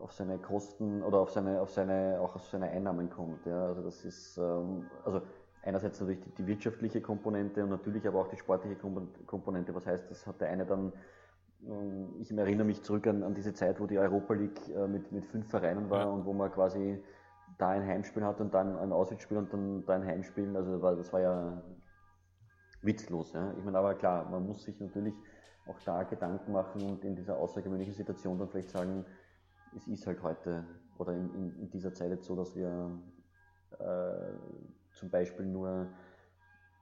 auf 0.00 0.12
seine 0.12 0.38
Kosten 0.38 1.02
oder 1.02 1.18
auf 1.18 1.30
seine, 1.30 1.60
auf 1.60 1.70
seine, 1.70 2.18
auch 2.20 2.34
auf 2.34 2.46
seine 2.46 2.70
Einnahmen 2.70 3.10
kommt. 3.10 3.44
Ja. 3.44 3.66
Also 3.66 3.82
das 3.82 4.04
ist, 4.04 4.38
ähm, 4.38 4.86
also 5.04 5.20
einerseits 5.62 6.00
natürlich 6.00 6.20
die, 6.20 6.30
die, 6.30 6.46
wirtschaftliche 6.46 7.02
Komponente 7.02 7.62
und 7.62 7.70
natürlich 7.70 8.06
aber 8.08 8.20
auch 8.20 8.28
die 8.28 8.38
sportliche 8.38 8.76
Komponente. 8.76 9.74
Was 9.74 9.86
heißt, 9.86 10.10
das 10.10 10.26
hat 10.26 10.40
der 10.40 10.48
eine 10.48 10.64
dann 10.64 10.92
ich 12.20 12.30
erinnere 12.32 12.66
mich 12.66 12.82
zurück 12.82 13.06
an, 13.06 13.22
an 13.22 13.34
diese 13.34 13.52
Zeit, 13.52 13.80
wo 13.80 13.86
die 13.86 13.98
Europa 13.98 14.34
League 14.34 14.68
äh, 14.74 14.86
mit, 14.86 15.12
mit 15.12 15.26
fünf 15.26 15.48
Vereinen 15.50 15.90
war 15.90 16.00
ja. 16.00 16.06
und 16.06 16.24
wo 16.24 16.32
man 16.32 16.50
quasi 16.50 17.02
da 17.60 17.70
ein 17.70 17.86
Heimspiel 17.86 18.24
hat 18.24 18.40
und 18.40 18.54
dann 18.54 18.76
ein 18.78 18.92
Auswärtsspiel 18.92 19.36
und 19.36 19.52
dann 19.52 19.84
da 19.86 19.94
ein 19.94 20.04
Heimspiel. 20.04 20.56
Also 20.56 20.78
das 20.78 21.12
war, 21.12 21.20
ja 21.20 21.62
witzlos. 22.82 23.32
Ja. 23.32 23.52
Ich 23.58 23.64
meine, 23.64 23.78
aber 23.78 23.94
klar, 23.94 24.28
man 24.30 24.46
muss 24.46 24.62
sich 24.62 24.78
natürlich 24.80 25.14
auch 25.66 25.78
da 25.84 26.02
Gedanken 26.02 26.52
machen 26.52 26.82
und 26.82 27.04
in 27.04 27.14
dieser 27.14 27.36
außergewöhnlichen 27.36 27.94
Situation 27.94 28.38
dann 28.38 28.48
vielleicht 28.48 28.70
sagen, 28.70 29.04
es 29.76 29.86
ist 29.86 30.06
halt 30.06 30.22
heute 30.22 30.64
oder 30.98 31.12
in, 31.12 31.32
in, 31.34 31.60
in 31.60 31.70
dieser 31.70 31.92
Zeit 31.94 32.10
jetzt 32.10 32.24
so, 32.26 32.34
dass 32.34 32.56
wir 32.56 32.98
äh, 33.78 34.32
zum 34.92 35.10
Beispiel 35.10 35.46
nur 35.46 35.88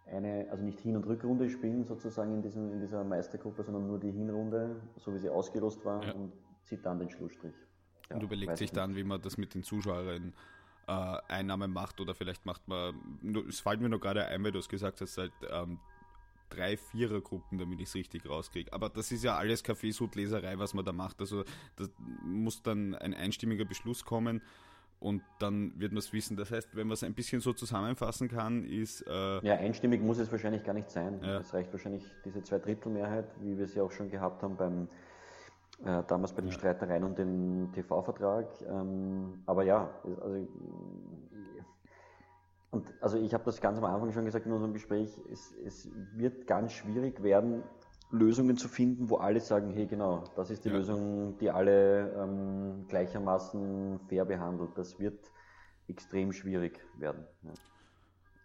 eine, 0.06 0.48
also 0.50 0.64
nicht 0.64 0.80
Hin- 0.80 0.96
und 0.96 1.06
Rückrunde 1.06 1.50
spielen 1.50 1.84
sozusagen 1.84 2.34
in, 2.34 2.42
diesem, 2.42 2.72
in 2.72 2.80
dieser 2.80 3.04
Meistergruppe, 3.04 3.62
sondern 3.62 3.86
nur 3.86 3.98
die 3.98 4.10
Hinrunde, 4.10 4.80
so 4.96 5.12
wie 5.12 5.18
sie 5.18 5.28
ausgelost 5.28 5.84
war 5.84 6.02
ja. 6.02 6.12
und 6.12 6.32
zieht 6.64 6.84
dann 6.86 6.98
den 6.98 7.10
Schlussstrich. 7.10 7.54
Ja, 8.08 8.16
und 8.16 8.22
überlegt 8.22 8.56
sich 8.56 8.72
dann, 8.72 8.96
wie 8.96 9.04
man 9.04 9.20
das 9.20 9.36
mit 9.36 9.54
den 9.54 9.62
Zuschauern 9.62 10.32
äh, 10.88 11.18
Einnahmen 11.28 11.72
macht 11.72 12.00
oder 12.00 12.14
vielleicht 12.14 12.46
macht 12.46 12.66
man, 12.66 12.94
es 13.48 13.60
fällt 13.60 13.80
mir 13.80 13.88
noch 13.88 14.00
gerade 14.00 14.26
ein, 14.26 14.42
weil 14.42 14.52
du 14.52 14.58
es 14.58 14.68
gesagt 14.68 15.00
hast, 15.00 15.18
halt 15.18 15.32
ähm, 15.50 15.78
drei 16.48 16.76
Vierergruppen, 16.76 17.58
damit 17.58 17.80
ich 17.80 17.88
es 17.88 17.94
richtig 17.94 18.28
rauskriege. 18.28 18.72
Aber 18.72 18.88
das 18.88 19.12
ist 19.12 19.22
ja 19.22 19.36
alles 19.36 19.62
Kaffeesudleserei, 19.62 20.58
was 20.58 20.74
man 20.74 20.84
da 20.84 20.92
macht. 20.92 21.20
Also 21.20 21.44
da 21.76 21.84
muss 22.24 22.62
dann 22.62 22.94
ein 22.94 23.12
einstimmiger 23.12 23.66
Beschluss 23.66 24.04
kommen 24.04 24.40
und 25.00 25.22
dann 25.38 25.78
wird 25.78 25.92
man 25.92 25.98
es 25.98 26.12
wissen. 26.12 26.36
Das 26.36 26.50
heißt, 26.50 26.74
wenn 26.74 26.86
man 26.86 26.94
es 26.94 27.04
ein 27.04 27.14
bisschen 27.14 27.40
so 27.40 27.52
zusammenfassen 27.52 28.28
kann, 28.28 28.64
ist. 28.64 29.02
Äh 29.06 29.46
ja, 29.46 29.56
einstimmig 29.56 30.00
muss 30.00 30.18
es 30.18 30.32
wahrscheinlich 30.32 30.64
gar 30.64 30.72
nicht 30.72 30.90
sein. 30.90 31.20
Ja. 31.22 31.38
Es 31.38 31.52
reicht 31.52 31.72
wahrscheinlich 31.72 32.02
diese 32.24 32.42
Zweidrittelmehrheit, 32.42 33.26
wie 33.40 33.58
wir 33.58 33.68
sie 33.68 33.80
auch 33.80 33.92
schon 33.92 34.10
gehabt 34.10 34.42
haben 34.42 34.56
beim 34.56 34.88
äh, 35.84 36.02
damals 36.06 36.32
bei 36.32 36.42
den 36.42 36.50
ja. 36.50 36.54
Streitereien 36.54 37.04
und 37.04 37.18
dem 37.18 37.72
TV-Vertrag. 37.72 38.46
Ähm, 38.62 39.42
aber 39.46 39.64
ja, 39.64 39.90
also 40.04 40.46
und 42.70 42.92
also 43.00 43.16
ich 43.16 43.32
habe 43.32 43.44
das 43.44 43.60
ganz 43.60 43.78
am 43.78 43.84
Anfang 43.84 44.12
schon 44.12 44.24
gesagt 44.24 44.44
in 44.44 44.52
unserem 44.52 44.74
Gespräch, 44.74 45.18
es, 45.32 45.52
es 45.64 45.88
wird 46.14 46.46
ganz 46.46 46.72
schwierig 46.72 47.22
werden, 47.22 47.62
Lösungen 48.10 48.56
zu 48.56 48.68
finden, 48.68 49.10
wo 49.10 49.16
alle 49.16 49.40
sagen, 49.40 49.70
hey 49.70 49.86
genau, 49.86 50.24
das 50.36 50.50
ist 50.50 50.64
die 50.64 50.68
ja. 50.68 50.76
Lösung, 50.76 51.38
die 51.38 51.50
alle 51.50 52.12
ähm, 52.12 52.86
gleichermaßen 52.88 54.00
fair 54.08 54.24
behandelt. 54.24 54.70
Das 54.76 54.98
wird 54.98 55.30
extrem 55.88 56.32
schwierig 56.32 56.80
werden. 56.98 57.26
Ja, 57.42 57.52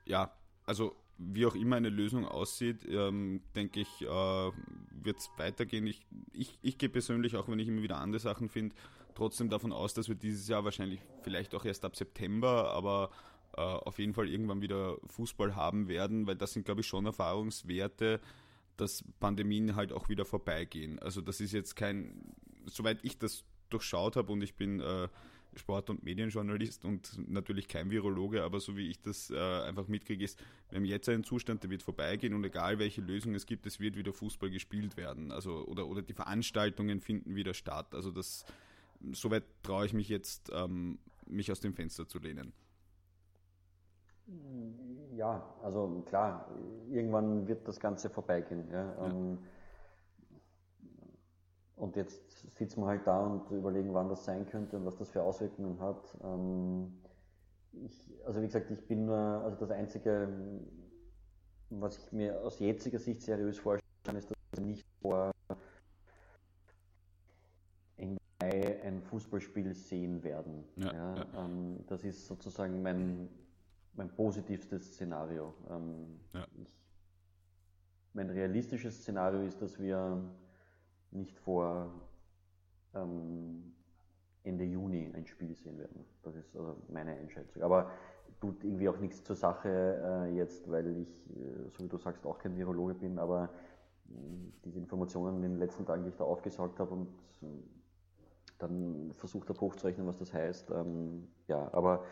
ja 0.06 0.32
also 0.66 0.96
wie 1.18 1.46
auch 1.46 1.56
immer 1.56 1.76
eine 1.76 1.90
Lösung 1.90 2.26
aussieht, 2.26 2.86
ähm, 2.90 3.42
denke 3.56 3.82
ich, 3.82 4.02
äh, 4.02 4.06
wird 4.06 5.18
es 5.18 5.30
weitergehen. 5.38 5.86
Ich, 5.88 6.02
ich, 6.34 6.58
ich 6.62 6.78
gehe 6.78 6.90
persönlich, 6.90 7.36
auch 7.36 7.48
wenn 7.48 7.60
ich 7.60 7.68
immer 7.68 7.84
wieder 7.84 7.98
andere 7.98 8.20
Sachen 8.20 8.50
finde, 8.50 8.76
trotzdem 9.16 9.50
davon 9.50 9.72
aus, 9.72 9.94
dass 9.94 10.08
wir 10.08 10.16
dieses 10.16 10.48
Jahr 10.48 10.64
wahrscheinlich 10.64 11.02
vielleicht 11.22 11.54
auch 11.56 11.66
erst 11.66 11.86
ab 11.86 11.96
September, 11.96 12.72
aber 12.72 13.12
äh, 13.56 13.62
auf 13.62 14.00
jeden 14.00 14.14
Fall 14.14 14.28
irgendwann 14.28 14.62
wieder 14.62 14.98
Fußball 15.08 15.56
haben 15.56 15.88
werden, 15.88 16.26
weil 16.26 16.36
das 16.36 16.54
sind, 16.54 16.66
glaube 16.66 16.82
ich, 16.82 16.88
schon 16.88 17.06
Erfahrungswerte, 17.06 18.20
dass 18.78 19.04
Pandemien 19.20 19.76
halt 19.76 19.94
auch 19.94 20.10
wieder 20.10 20.26
vorbeigehen. 20.26 21.00
Also 21.00 21.22
das 21.22 21.40
ist 21.40 21.52
jetzt 21.52 21.76
kein, 21.76 22.34
soweit 22.66 23.00
ich 23.04 23.20
das 23.20 23.44
durchschaut 23.70 24.16
habe 24.16 24.32
und 24.32 24.42
ich 24.42 24.56
bin 24.56 24.80
äh, 24.80 25.08
Sport- 25.56 25.90
und 25.90 26.04
Medienjournalist 26.04 26.86
und 26.86 27.30
natürlich 27.30 27.68
kein 27.68 27.90
Virologe, 27.92 28.44
aber 28.44 28.60
so 28.60 28.76
wie 28.76 28.90
ich 28.90 29.02
das 29.02 29.30
äh, 29.30 29.38
einfach 29.38 29.88
mitkriege, 29.88 30.24
ist, 30.24 30.40
wir 30.70 30.78
haben 30.78 30.86
jetzt 30.86 31.08
einen 31.10 31.24
Zustand, 31.24 31.64
der 31.64 31.70
wird 31.70 31.84
vorbeigehen 31.84 32.34
und 32.34 32.44
egal 32.44 32.80
welche 32.80 33.02
Lösung 33.02 33.36
es 33.36 33.46
gibt, 33.46 33.66
es 33.66 33.80
wird 33.80 33.96
wieder 33.96 34.14
Fußball 34.14 34.50
gespielt 34.50 34.98
werden. 34.98 35.32
Also 35.32 35.66
oder, 35.66 35.88
oder 35.88 36.02
die 36.02 36.14
Veranstaltungen 36.14 37.00
finden 37.00 37.36
wieder 37.36 37.54
statt. 37.54 37.94
Also 37.94 38.12
das 38.12 38.46
soweit 39.12 39.44
traue 39.64 39.86
ich 39.86 39.94
mich 39.94 40.10
jetzt, 40.10 40.52
ähm, 40.54 41.00
mich 41.26 41.52
aus 41.52 41.60
dem 41.60 41.74
Fenster 41.74 42.08
zu 42.08 42.20
lehnen. 42.20 42.54
Ja, 45.16 45.44
also 45.62 46.04
klar, 46.08 46.50
irgendwann 46.90 47.48
wird 47.48 47.68
das 47.68 47.80
Ganze 47.80 48.10
vorbeigehen. 48.10 48.70
Ja. 48.72 48.96
ja. 48.96 49.08
Ähm, 49.08 49.38
und 51.76 51.96
jetzt 51.96 52.56
sitzen 52.58 52.82
wir 52.82 52.88
halt 52.88 53.06
da 53.08 53.26
und 53.26 53.50
überlegen, 53.52 53.94
wann 53.94 54.10
das 54.10 54.26
sein 54.26 54.46
könnte 54.46 54.78
und 54.78 54.86
was 54.86 54.98
das 54.98 55.10
für 55.10 55.24
Auswirkungen 55.24 55.80
hat. 55.80 56.18
Ähm, 56.24 56.94
ich, 57.72 58.14
also 58.26 58.42
wie 58.42 58.46
gesagt, 58.46 58.70
ich 58.72 58.88
bin 58.88 59.06
nur, 59.06 59.18
also 59.18 59.58
das 59.58 59.72
Einzige, 59.72 60.30
was 61.70 61.98
ich 61.98 62.12
mir 62.12 62.42
aus 62.42 62.60
jetziger 62.60 63.00
Sicht 63.00 63.22
seriös 63.22 63.58
vorstellen 63.58 64.04
kann, 64.04 64.16
ist, 64.16 64.30
dass 64.30 64.38
wir 64.60 64.66
nicht 64.66 64.86
vor 65.02 65.34
ein 68.84 69.02
Fußballspiel 69.02 69.74
sehen 69.74 70.24
werden. 70.24 70.64
Ja, 70.76 70.94
ja, 70.94 71.16
ja. 71.16 71.46
Ähm, 71.46 71.80
das 71.88 72.04
ist 72.04 72.28
sozusagen 72.28 72.82
mein, 72.82 73.30
mein 73.94 74.10
positivstes 74.10 74.94
Szenario. 74.94 75.54
Ähm, 75.70 76.20
ich, 76.62 76.72
mein 78.14 78.30
realistisches 78.30 79.02
Szenario 79.02 79.42
ist, 79.42 79.62
dass 79.62 79.80
wir 79.80 80.24
nicht 81.14 81.38
vor 81.40 81.92
ähm, 82.94 83.74
Ende 84.44 84.66
Juni 84.66 85.12
ein 85.14 85.26
Spiel 85.26 85.56
sehen 85.56 85.78
werden. 85.78 86.06
Das 86.24 86.36
ist 86.36 86.56
also 86.56 86.76
meine 86.90 87.12
Einschätzung. 87.12 87.64
Aber 87.64 87.92
tut 88.42 88.64
irgendwie 88.64 88.90
auch 88.90 88.98
nichts 88.98 89.24
zur 89.24 89.36
Sache 89.36 89.70
äh, 90.30 90.36
jetzt, 90.36 90.70
weil 90.70 90.98
ich, 90.98 91.30
äh, 91.30 91.70
so 91.70 91.84
wie 91.84 91.88
du 91.88 91.98
sagst, 91.98 92.26
auch 92.26 92.40
kein 92.40 92.58
Virologe 92.58 92.94
bin, 92.94 93.18
aber 93.18 93.50
äh, 94.10 94.14
diese 94.66 94.80
Informationen 94.80 95.38
in 95.38 95.52
den 95.54 95.60
letzten 95.60 95.86
Tagen, 95.86 96.04
die 96.04 96.10
ich 96.10 96.18
da 96.18 96.26
aufgesaugt 96.26 96.80
habe 96.80 96.94
und 96.94 97.08
äh, 97.42 97.46
dann 98.60 99.14
versucht 99.16 99.50
habe 99.50 99.62
hochzurechnen, 99.62 100.06
was 100.08 100.18
das 100.20 100.34
heißt. 100.34 100.72
Ähm, 100.72 101.28
ja, 101.48 101.70
aber 101.74 102.04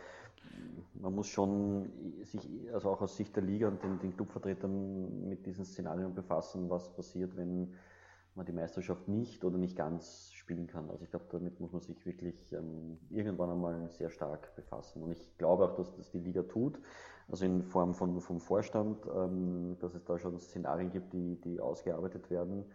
man 0.93 1.13
muss 1.13 1.27
schon 1.27 1.91
sich, 2.23 2.47
also 2.73 2.89
auch 2.89 3.01
aus 3.01 3.15
Sicht 3.15 3.35
der 3.35 3.43
Liga 3.43 3.67
und 3.67 3.83
den, 3.83 3.99
den 3.99 4.15
Clubvertretern 4.15 5.27
mit 5.27 5.45
diesen 5.45 5.65
Szenarien 5.65 6.13
befassen, 6.13 6.69
was 6.69 6.93
passiert, 6.93 7.35
wenn 7.35 7.73
man 8.35 8.45
die 8.45 8.53
Meisterschaft 8.53 9.07
nicht 9.07 9.43
oder 9.43 9.57
nicht 9.57 9.75
ganz 9.75 10.31
spielen 10.33 10.67
kann. 10.67 10.89
Also 10.89 11.03
ich 11.03 11.09
glaube, 11.09 11.25
damit 11.31 11.59
muss 11.59 11.71
man 11.71 11.81
sich 11.81 12.05
wirklich 12.05 12.53
ähm, 12.53 12.97
irgendwann 13.09 13.49
einmal 13.49 13.89
sehr 13.89 14.09
stark 14.09 14.55
befassen. 14.55 15.03
Und 15.03 15.11
ich 15.11 15.37
glaube 15.37 15.65
auch, 15.65 15.75
dass 15.75 15.95
das 15.95 16.11
die 16.11 16.19
Liga 16.19 16.43
tut, 16.43 16.79
also 17.27 17.45
in 17.45 17.63
Form 17.63 17.93
von, 17.93 18.19
vom 18.21 18.39
Vorstand, 18.39 19.05
ähm, 19.13 19.77
dass 19.79 19.95
es 19.95 20.03
da 20.05 20.17
schon 20.17 20.39
Szenarien 20.39 20.91
gibt, 20.91 21.13
die, 21.13 21.39
die 21.41 21.59
ausgearbeitet 21.59 22.29
werden. 22.29 22.65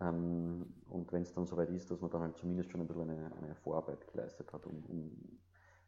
Ähm, 0.00 0.74
und 0.88 1.12
wenn 1.12 1.22
es 1.22 1.32
dann 1.34 1.46
soweit 1.46 1.70
ist, 1.70 1.90
dass 1.90 2.00
man 2.00 2.10
dann 2.10 2.22
halt 2.22 2.36
zumindest 2.36 2.70
schon 2.70 2.80
ein 2.80 2.86
bisschen 2.86 3.10
eine, 3.10 3.30
eine 3.36 3.54
Vorarbeit 3.56 4.06
geleistet 4.10 4.52
hat, 4.52 4.66
um, 4.66 4.84
um 4.88 5.38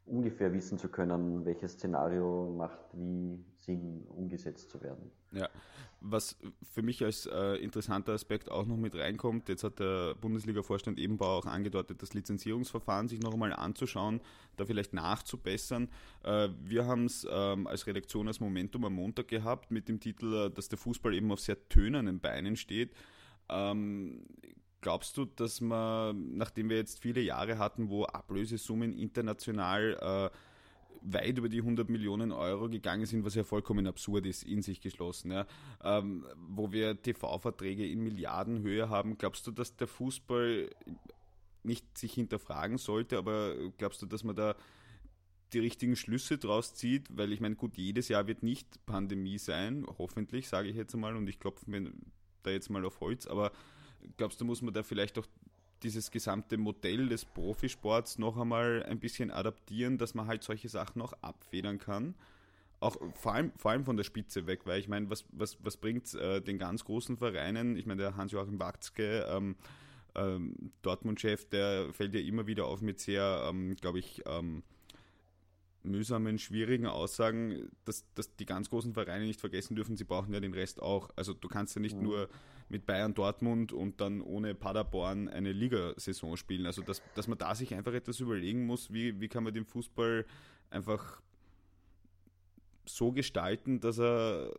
ungefähr 0.07 0.53
wissen 0.53 0.77
zu 0.77 0.87
können, 0.87 1.45
welches 1.45 1.73
Szenario 1.73 2.53
macht 2.57 2.79
wie 2.93 3.43
Sinn, 3.57 4.05
umgesetzt 4.09 4.69
zu 4.69 4.81
werden. 4.81 5.11
Ja, 5.31 5.49
was 5.99 6.37
für 6.71 6.81
mich 6.81 7.03
als 7.03 7.25
äh, 7.25 7.55
interessanter 7.55 8.13
Aspekt 8.13 8.49
auch 8.49 8.65
noch 8.65 8.77
mit 8.77 8.95
reinkommt, 8.95 9.49
jetzt 9.49 9.63
hat 9.63 9.79
der 9.79 10.15
Bundesliga-Vorstand 10.15 10.99
Ebenbau 10.99 11.37
auch 11.37 11.45
angedeutet, 11.45 12.01
das 12.01 12.13
Lizenzierungsverfahren 12.13 13.07
sich 13.07 13.19
noch 13.19 13.33
einmal 13.33 13.53
anzuschauen, 13.53 14.21
da 14.55 14.65
vielleicht 14.65 14.93
nachzubessern. 14.93 15.89
Äh, 16.23 16.49
wir 16.63 16.85
haben 16.85 17.05
es 17.05 17.27
ähm, 17.29 17.67
als 17.67 17.87
Redaktion 17.87 18.27
als 18.27 18.39
Momentum 18.39 18.85
am 18.85 18.93
Montag 18.93 19.27
gehabt 19.27 19.71
mit 19.71 19.89
dem 19.89 19.99
Titel, 19.99 20.33
äh, 20.33 20.49
dass 20.51 20.69
der 20.69 20.77
Fußball 20.77 21.13
eben 21.13 21.31
auf 21.31 21.39
sehr 21.39 21.67
tönernen 21.67 22.19
Beinen 22.19 22.55
steht. 22.55 22.93
Ähm, 23.49 24.25
Glaubst 24.87 25.17
du, 25.17 25.25
dass 25.25 25.59
man, 25.59 26.37
nachdem 26.37 26.69
wir 26.69 26.77
jetzt 26.77 27.01
viele 27.01 27.19
Jahre 27.19 27.57
hatten, 27.57 27.89
wo 27.89 28.05
Ablösesummen 28.05 28.93
international 28.93 30.31
äh, 30.31 30.37
weit 31.01 31.37
über 31.37 31.49
die 31.49 31.57
100 31.57 31.89
Millionen 31.89 32.31
Euro 32.31 32.69
gegangen 32.69 33.05
sind, 33.05 33.25
was 33.25 33.35
ja 33.35 33.43
vollkommen 33.43 33.85
absurd 33.85 34.25
ist, 34.25 34.43
in 34.43 34.61
sich 34.61 34.79
geschlossen, 34.79 35.31
ja, 35.31 35.45
ähm, 35.83 36.25
wo 36.37 36.71
wir 36.71 37.01
TV-Verträge 37.01 37.85
in 37.85 37.99
Milliardenhöhe 37.99 38.87
haben, 38.87 39.17
glaubst 39.17 39.45
du, 39.45 39.51
dass 39.51 39.75
der 39.75 39.87
Fußball 39.87 40.69
nicht 41.63 41.97
sich 41.97 42.13
hinterfragen 42.13 42.77
sollte, 42.77 43.17
aber 43.17 43.55
glaubst 43.77 44.01
du, 44.01 44.05
dass 44.05 44.23
man 44.23 44.37
da 44.37 44.55
die 45.51 45.59
richtigen 45.59 45.97
Schlüsse 45.97 46.37
draus 46.37 46.75
zieht, 46.75 47.09
weil 47.09 47.33
ich 47.33 47.41
meine, 47.41 47.57
gut, 47.57 47.75
jedes 47.75 48.07
Jahr 48.07 48.25
wird 48.27 48.41
nicht 48.41 48.85
Pandemie 48.85 49.37
sein, 49.37 49.85
hoffentlich, 49.97 50.47
sage 50.47 50.69
ich 50.69 50.77
jetzt 50.77 50.95
mal, 50.95 51.17
und 51.17 51.27
ich 51.27 51.41
klopfe 51.41 51.69
mir 51.69 51.91
da 52.43 52.51
jetzt 52.51 52.69
mal 52.69 52.85
auf 52.85 53.01
Holz, 53.01 53.27
aber 53.27 53.51
glaubst 54.17 54.39
du, 54.41 54.45
muss 54.45 54.61
man 54.61 54.73
da 54.73 54.83
vielleicht 54.83 55.17
auch 55.17 55.27
dieses 55.83 56.09
gesamte 56.11 56.57
Modell 56.57 57.09
des 57.09 57.25
Profisports 57.25 58.17
noch 58.17 58.37
einmal 58.37 58.83
ein 58.83 58.99
bisschen 58.99 59.31
adaptieren, 59.31 59.97
dass 59.97 60.15
man 60.15 60.27
halt 60.27 60.43
solche 60.43 60.69
Sachen 60.69 61.01
auch 61.01 61.13
abfedern 61.21 61.77
kann? 61.77 62.15
Auch 62.79 62.97
vor 63.15 63.33
allem, 63.33 63.51
vor 63.57 63.71
allem 63.71 63.85
von 63.85 63.97
der 63.97 64.03
Spitze 64.03 64.45
weg, 64.45 64.61
weil 64.65 64.79
ich 64.79 64.87
meine, 64.87 65.09
was, 65.09 65.25
was, 65.31 65.57
was 65.63 65.77
bringt 65.77 66.13
äh, 66.13 66.41
den 66.41 66.59
ganz 66.59 66.85
großen 66.85 67.17
Vereinen? 67.17 67.75
Ich 67.75 67.85
meine, 67.85 68.01
der 68.01 68.15
Hans-Joachim 68.15 68.59
Watzke, 68.59 69.25
ähm, 69.29 69.55
ähm, 70.15 70.71
Dortmund-Chef, 70.83 71.45
der 71.49 71.91
fällt 71.93 72.13
ja 72.13 72.21
immer 72.21 72.45
wieder 72.45 72.65
auf 72.65 72.81
mit 72.81 72.99
sehr, 72.99 73.47
ähm, 73.49 73.75
glaube 73.75 73.99
ich, 73.99 74.21
ähm, 74.27 74.63
mühsamen, 75.89 76.39
schwierigen 76.39 76.85
Aussagen, 76.85 77.69
dass, 77.85 78.05
dass 78.13 78.35
die 78.35 78.45
ganz 78.45 78.69
großen 78.69 78.93
Vereine 78.93 79.25
nicht 79.25 79.39
vergessen 79.39 79.75
dürfen, 79.75 79.97
sie 79.97 80.03
brauchen 80.03 80.33
ja 80.33 80.39
den 80.39 80.53
Rest 80.53 80.81
auch. 80.81 81.09
Also 81.15 81.33
du 81.33 81.47
kannst 81.47 81.75
ja 81.75 81.81
nicht 81.81 81.97
mhm. 81.97 82.03
nur 82.03 82.29
mit 82.69 82.85
Bayern 82.85 83.13
Dortmund 83.13 83.71
und 83.71 84.01
dann 84.01 84.21
ohne 84.21 84.53
Paderborn 84.55 85.27
eine 85.29 85.51
Ligasaison 85.51 86.37
spielen. 86.37 86.65
Also 86.65 86.81
dass, 86.81 87.01
dass 87.15 87.27
man 87.27 87.37
da 87.37 87.55
sich 87.55 87.73
einfach 87.73 87.93
etwas 87.93 88.19
überlegen 88.19 88.65
muss, 88.65 88.91
wie, 88.91 89.19
wie 89.19 89.27
kann 89.27 89.43
man 89.43 89.53
den 89.53 89.65
Fußball 89.65 90.25
einfach 90.69 91.21
so 92.85 93.11
gestalten, 93.11 93.79
dass 93.79 93.99
er 93.99 94.53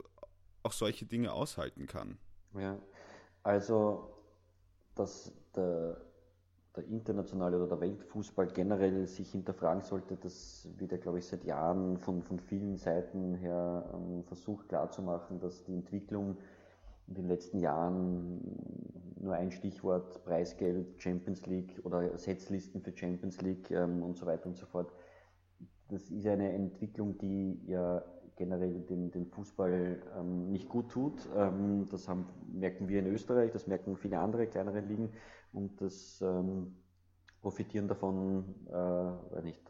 auch 0.63 0.73
solche 0.73 1.07
Dinge 1.07 1.33
aushalten 1.33 1.87
kann. 1.87 2.19
Ja, 2.55 2.79
also 3.43 4.15
dass 4.95 5.33
der 5.55 6.01
der 6.79 6.89
internationale 6.89 7.57
oder 7.57 7.67
der 7.67 7.81
Weltfußball 7.81 8.47
generell 8.49 9.07
sich 9.07 9.33
hinterfragen 9.33 9.83
sollte, 9.83 10.17
das 10.17 10.69
wird 10.79 10.93
ja, 10.93 10.99
glaube 10.99 11.19
ich, 11.19 11.27
seit 11.27 11.45
Jahren 11.45 11.99
von, 11.99 12.23
von 12.23 12.39
vielen 12.39 12.77
Seiten 12.77 13.35
her 13.35 13.91
ähm, 13.93 14.23
versucht 14.25 14.69
klarzumachen, 14.69 15.41
dass 15.41 15.65
die 15.65 15.75
Entwicklung 15.75 16.37
in 17.09 17.15
den 17.15 17.27
letzten 17.27 17.59
Jahren 17.59 18.41
nur 19.21 19.35
ein 19.35 19.51
Stichwort 19.51 20.23
Preisgeld, 20.25 20.87
Champions 21.03 21.47
League 21.47 21.81
oder 21.83 22.17
Setzlisten 22.17 22.81
für 22.81 22.97
Champions 22.97 23.41
League 23.41 23.71
ähm, 23.73 24.03
und 24.03 24.17
so 24.17 24.27
weiter 24.27 24.47
und 24.47 24.57
so 24.57 24.67
fort. 24.67 24.93
Das 25.89 26.11
ist 26.11 26.27
eine 26.27 26.53
Entwicklung, 26.53 27.19
die 27.19 27.61
ja 27.67 28.05
generell 28.37 28.83
den, 28.83 29.11
den 29.11 29.27
Fußball 29.27 30.01
ähm, 30.17 30.53
nicht 30.53 30.69
gut 30.69 30.91
tut. 30.91 31.29
Ähm, 31.37 31.89
das 31.91 32.09
haben, 32.09 32.27
merken 32.53 32.89
wir 32.89 33.01
in 33.01 33.07
Österreich, 33.09 33.51
das 33.51 33.67
merken 33.67 33.97
viele 33.97 34.21
andere 34.21 34.47
kleinere 34.47 34.81
Ligen 34.81 35.11
und 35.53 35.81
das 35.81 36.21
ähm, 36.21 36.75
profitieren 37.41 37.89
davon, 37.89 38.45
äh, 38.69 38.73
weiß 38.73 39.45
nicht, 39.45 39.63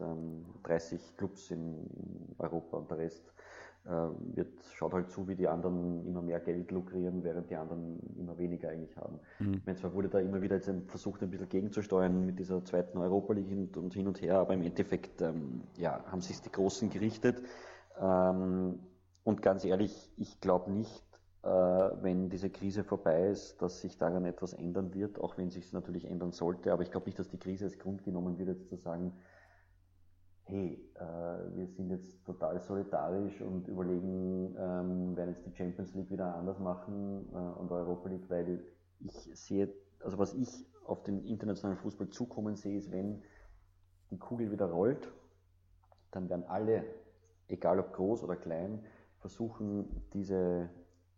30 0.63 1.01
ähm, 1.01 1.17
Clubs 1.17 1.51
in, 1.51 1.85
in, 1.95 2.35
Europa 2.37 2.77
und 2.77 2.89
der 2.89 2.97
Rest 2.97 3.33
äh, 3.85 3.89
wird, 3.89 4.63
schaut 4.73 4.93
halt 4.93 5.09
zu, 5.11 5.27
wie 5.27 5.35
die 5.35 5.47
anderen 5.47 6.05
immer 6.05 6.21
mehr 6.21 6.39
Geld 6.39 6.71
lukrieren, 6.71 7.23
während 7.23 7.49
die 7.49 7.55
anderen 7.55 7.99
immer 8.17 8.37
weniger 8.37 8.69
eigentlich 8.69 8.95
haben. 8.97 9.19
Mhm. 9.39 9.53
Ich 9.53 9.65
meine, 9.65 9.77
zwar 9.77 9.93
wurde 9.93 10.09
da 10.09 10.19
immer 10.19 10.41
wieder 10.41 10.55
jetzt 10.55 10.71
versucht, 10.87 11.21
ein 11.21 11.29
bisschen 11.29 11.49
gegenzusteuern 11.49 12.25
mit 12.25 12.39
dieser 12.39 12.63
zweiten 12.65 12.97
Europa 12.97 13.33
League 13.33 13.51
und, 13.51 13.77
und 13.77 13.93
hin 13.93 14.07
und 14.07 14.21
her, 14.21 14.39
aber 14.39 14.53
im 14.53 14.63
Endeffekt 14.63 15.21
ähm, 15.21 15.61
ja, 15.77 16.03
haben 16.11 16.21
sich 16.21 16.41
die 16.41 16.51
Großen 16.51 16.89
gerichtet. 16.89 17.41
Ähm, 17.99 18.79
und 19.23 19.41
ganz 19.41 19.63
ehrlich, 19.63 20.11
ich 20.17 20.41
glaube 20.41 20.71
nicht, 20.71 21.03
wenn 21.41 22.29
diese 22.29 22.49
Krise 22.49 22.83
vorbei 22.83 23.29
ist, 23.29 23.61
dass 23.61 23.81
sich 23.81 23.97
daran 23.97 24.25
etwas 24.25 24.53
ändern 24.53 24.93
wird, 24.93 25.19
auch 25.19 25.37
wenn 25.37 25.49
sich 25.49 25.65
es 25.65 25.73
natürlich 25.73 26.05
ändern 26.05 26.31
sollte. 26.31 26.73
Aber 26.73 26.83
ich 26.83 26.91
glaube 26.91 27.05
nicht, 27.05 27.17
dass 27.17 27.29
die 27.29 27.37
Krise 27.37 27.65
als 27.65 27.79
Grund 27.79 28.03
genommen 28.03 28.37
wird, 28.37 28.49
jetzt 28.49 28.67
zu 28.67 28.75
sagen, 28.75 29.13
hey, 30.43 30.83
äh, 30.95 31.55
wir 31.55 31.67
sind 31.67 31.91
jetzt 31.91 32.25
total 32.25 32.59
solidarisch 32.59 33.39
und 33.41 33.67
überlegen, 33.67 34.55
ähm, 34.57 35.15
werden 35.15 35.29
jetzt 35.29 35.45
die 35.45 35.55
Champions 35.55 35.93
League 35.93 36.09
wieder 36.09 36.35
anders 36.35 36.59
machen 36.59 37.29
äh, 37.31 37.35
und 37.37 37.71
Europa 37.71 38.09
League, 38.09 38.29
weil 38.29 38.63
ich 38.99 39.13
sehe, 39.13 39.71
also 40.03 40.17
was 40.17 40.33
ich 40.33 40.65
auf 40.85 41.03
den 41.03 41.23
internationalen 41.23 41.77
Fußball 41.77 42.09
zukommen 42.09 42.55
sehe, 42.55 42.77
ist, 42.77 42.91
wenn 42.91 43.21
die 44.09 44.17
Kugel 44.17 44.51
wieder 44.51 44.65
rollt, 44.65 45.09
dann 46.11 46.29
werden 46.29 46.43
alle 46.47 46.83
egal 47.49 47.79
ob 47.79 47.93
groß 47.93 48.23
oder 48.23 48.35
klein, 48.35 48.79
versuchen, 49.19 50.03
diese 50.13 50.69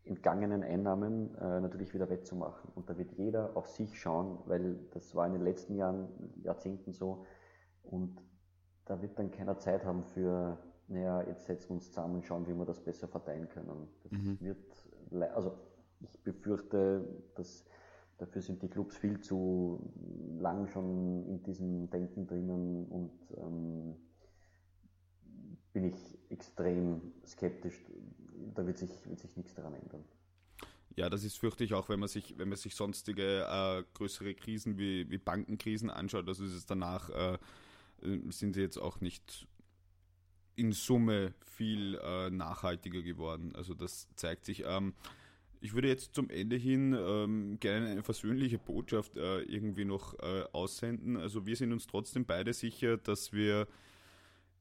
entgangenen 0.04 0.64
Einnahmen 0.64 1.36
äh, 1.36 1.60
natürlich 1.60 1.94
wieder 1.94 2.10
wettzumachen. 2.10 2.72
Und 2.76 2.90
da 2.90 2.98
wird 2.98 3.12
jeder 3.14 3.56
auf 3.56 3.68
sich 3.68 4.00
schauen, 4.00 4.40
weil 4.46 4.80
das 4.94 5.16
war 5.16 5.28
in 5.28 5.34
den 5.34 5.44
letzten 5.44 5.76
Jahren, 5.76 6.08
Jahrzehnten 6.44 6.94
so. 6.94 7.26
Und 7.84 8.22
da 8.86 9.02
wird 9.02 9.18
dann 9.20 9.32
keiner 9.32 9.58
Zeit 9.58 9.86
haben 9.86 10.04
für, 10.04 10.58
naja, 10.88 11.22
jetzt 11.24 11.46
setzen 11.46 11.70
wir 11.70 11.76
uns 11.76 11.88
zusammen 11.88 12.16
und 12.16 12.26
schauen, 12.26 12.48
wie 12.48 12.54
wir 12.54 12.66
das 12.66 12.80
besser 12.80 13.08
verteilen 13.08 13.48
können. 13.50 13.88
Das 14.04 14.12
mhm. 14.12 14.38
wird, 14.42 15.32
also 15.34 15.54
ich 16.00 16.24
befürchte, 16.24 17.06
dass 17.36 17.66
dafür 18.18 18.42
sind 18.42 18.62
die 18.62 18.70
Clubs 18.70 18.98
viel 18.98 19.20
zu 19.20 19.92
lang 20.40 20.68
schon 20.68 21.26
in 21.28 21.44
diesem 21.44 21.90
Denken 21.90 22.28
drinnen 22.28 22.86
und 22.88 23.12
ähm, 23.38 23.96
bin 25.74 25.86
ich 25.86 26.18
extrem 26.30 27.02
skeptisch. 27.26 27.76
Da 28.56 28.66
wird 28.66 28.78
sich, 28.78 28.90
wird 29.06 29.20
sich 29.20 29.36
nichts 29.38 29.54
daran 29.54 29.74
ändern. 29.74 30.04
Ja, 30.96 31.10
das 31.10 31.24
ist 31.24 31.38
fürchte 31.38 31.64
ich 31.64 31.74
auch, 31.74 31.90
wenn 31.90 32.00
man 32.00 32.10
sich, 32.10 32.38
wenn 32.38 32.50
man 32.50 32.58
sich 32.58 32.76
sonstige 32.76 33.46
äh, 33.50 33.84
größere 33.94 34.34
Krisen 34.36 34.78
wie, 34.78 35.10
wie 35.10 35.18
Bankenkrisen 35.18 35.90
anschaut, 35.90 36.28
also 36.28 36.44
ist 36.44 36.54
es 36.54 36.66
danach, 36.66 37.10
äh, 37.10 37.38
sind 38.30 38.54
sie 38.54 38.62
jetzt 38.62 38.78
auch 38.78 39.00
nicht 39.00 39.48
in 40.56 40.74
Summe 40.74 41.34
viel 41.40 41.96
äh, 41.96 42.30
nachhaltiger 42.30 43.02
geworden. 43.02 43.56
Also 43.56 43.74
das 43.74 44.08
zeigt 44.16 44.46
sich. 44.46 44.64
Ähm, 44.66 44.94
ich 45.62 45.74
würde 45.74 45.88
jetzt 45.88 46.16
zum 46.16 46.30
Ende 46.30 46.56
hin 46.56 46.96
ähm, 46.98 47.60
gerne 47.60 47.88
eine 47.88 48.04
versöhnliche 48.04 48.58
Botschaft 48.58 49.16
äh, 49.16 49.42
irgendwie 49.44 49.86
noch 49.86 50.18
äh, 50.20 50.44
aussenden. 50.52 51.18
Also 51.18 51.46
wir 51.46 51.56
sind 51.56 51.72
uns 51.72 51.88
trotzdem 51.88 52.26
beide 52.26 52.52
sicher, 52.54 52.98
dass 52.98 53.32
wir 53.32 53.68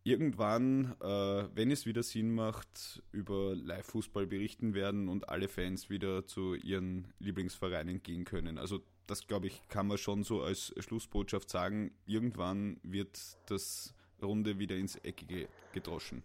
irgendwann, 0.02 0.94
äh, 1.00 1.44
wenn 1.54 1.70
es 1.70 1.86
wieder 1.86 2.02
Sinn 2.02 2.34
macht, 2.34 3.02
über 3.12 3.54
Live-Fußball 3.54 4.26
berichten 4.26 4.74
werden 4.74 5.08
und 5.08 5.28
alle 5.28 5.48
Fans 5.48 5.90
wieder 5.90 6.26
zu 6.26 6.54
ihren 6.54 7.12
Lieblingsvereinen 7.18 8.02
gehen 8.02 8.24
können. 8.24 8.58
Also 8.58 8.80
das, 9.06 9.26
glaube 9.26 9.48
ich, 9.48 9.60
kann 9.68 9.86
man 9.86 9.98
schon 9.98 10.22
so 10.22 10.42
als 10.42 10.72
Schlussbotschaft 10.78 11.50
sagen. 11.50 11.92
Irgendwann 12.06 12.78
wird 12.82 13.18
das 13.46 13.94
Runde 14.22 14.58
wieder 14.58 14.76
ins 14.76 14.96
Eckige 14.96 15.48
gedroschen. 15.72 16.22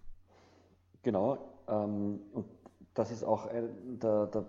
Genau. 1.02 1.38
Ähm, 1.68 2.20
und 2.34 2.46
das 2.94 3.12
ist 3.12 3.24
auch 3.24 3.50
der, 3.50 4.28
der 4.28 4.46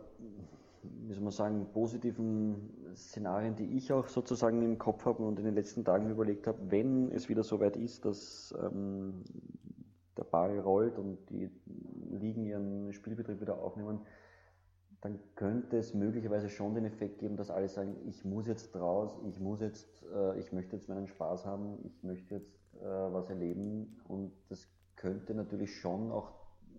wie 1.06 1.12
soll 1.12 1.22
man 1.22 1.32
sagen, 1.32 1.66
positiven 1.72 2.94
Szenarien, 2.94 3.56
die 3.56 3.76
ich 3.76 3.92
auch 3.92 4.08
sozusagen 4.08 4.62
im 4.62 4.78
Kopf 4.78 5.04
habe 5.04 5.22
und 5.22 5.38
in 5.38 5.44
den 5.44 5.54
letzten 5.54 5.84
Tagen 5.84 6.10
überlegt 6.10 6.46
habe, 6.46 6.58
wenn 6.70 7.10
es 7.12 7.28
wieder 7.28 7.42
so 7.42 7.60
weit 7.60 7.76
ist, 7.76 8.04
dass 8.04 8.54
ähm, 8.62 9.22
der 10.16 10.24
Ball 10.24 10.58
rollt 10.58 10.98
und 10.98 11.18
die 11.30 11.50
Ligen 12.10 12.44
ihren 12.46 12.92
Spielbetrieb 12.92 13.40
wieder 13.40 13.58
aufnehmen, 13.58 14.00
dann 15.00 15.18
könnte 15.34 15.76
es 15.76 15.94
möglicherweise 15.94 16.48
schon 16.48 16.74
den 16.74 16.84
Effekt 16.84 17.18
geben, 17.18 17.36
dass 17.36 17.50
alle 17.50 17.68
sagen, 17.68 17.96
ich 18.06 18.24
muss 18.24 18.46
jetzt 18.46 18.74
raus, 18.74 19.16
ich 19.28 19.38
muss 19.40 19.60
jetzt, 19.60 20.04
äh, 20.12 20.38
ich 20.38 20.52
möchte 20.52 20.76
jetzt 20.76 20.88
meinen 20.88 21.06
Spaß 21.06 21.44
haben, 21.44 21.78
ich 21.84 22.02
möchte 22.02 22.36
jetzt 22.36 22.74
äh, 22.80 22.84
was 22.84 23.28
erleben. 23.28 24.00
Und 24.08 24.32
das 24.48 24.68
könnte 24.96 25.34
natürlich 25.34 25.76
schon 25.76 26.10
auch 26.10 26.32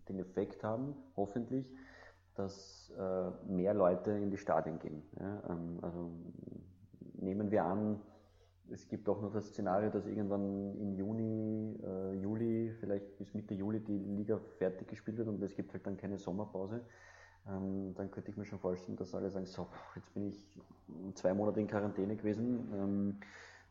den 0.10 0.20
Effekt 0.20 0.64
haben, 0.64 0.96
hoffentlich, 1.16 1.66
dass 2.38 2.92
äh, 2.98 3.52
mehr 3.52 3.74
Leute 3.74 4.12
in 4.12 4.30
die 4.30 4.38
Stadien 4.38 4.80
gehen. 4.80 5.04
Ja, 5.20 5.44
ähm, 5.50 5.80
also 5.82 6.12
nehmen 7.20 7.52
wir 7.52 7.64
an, 7.64 8.02
es 8.70 8.88
gibt 8.88 9.08
auch 9.10 9.22
noch 9.22 9.32
das 9.32 9.48
Szenario, 9.48 9.90
dass 9.90 10.06
irgendwann 10.06 10.76
im 10.78 10.94
Juni, 10.94 11.80
äh, 11.84 12.14
Juli, 12.16 12.74
vielleicht 12.80 13.18
bis 13.18 13.34
Mitte 13.34 13.54
Juli 13.54 13.80
die 13.80 13.98
Liga 13.98 14.40
fertig 14.58 14.88
gespielt 14.88 15.18
wird 15.18 15.28
und 15.28 15.42
es 15.42 15.56
gibt 15.56 15.74
halt 15.74 15.86
dann 15.86 15.98
keine 15.98 16.18
Sommerpause. 16.18 16.82
Ähm, 17.48 17.94
dann 17.96 18.12
könnte 18.12 18.30
ich 18.32 18.38
mir 18.38 18.46
schon 18.46 18.60
vorstellen, 18.60 18.98
dass 18.98 19.16
alle 19.16 19.30
sagen, 19.30 19.46
so, 19.46 19.68
jetzt 19.96 20.14
bin 20.14 20.28
ich 20.28 20.50
zwei 21.16 21.34
Monate 21.34 21.62
in 21.62 21.68
Quarantäne 21.68 22.16
gewesen 22.16 22.70
ähm, 22.74 23.20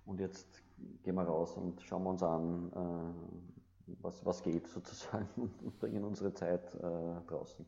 und 0.06 0.20
jetzt 0.20 0.62
gehen 1.02 1.14
wir 1.14 1.24
raus 1.24 1.56
und 1.56 1.82
schauen 1.82 2.04
wir 2.04 2.10
uns 2.10 2.22
an, 2.22 2.72
äh, 2.74 3.94
was, 4.02 4.24
was 4.24 4.42
geht 4.42 4.66
sozusagen 4.66 5.28
und, 5.36 5.78
bringen 5.78 6.04
unsere 6.04 6.32
Zeit 6.32 6.74
äh, 6.74 7.26
draußen. 7.26 7.66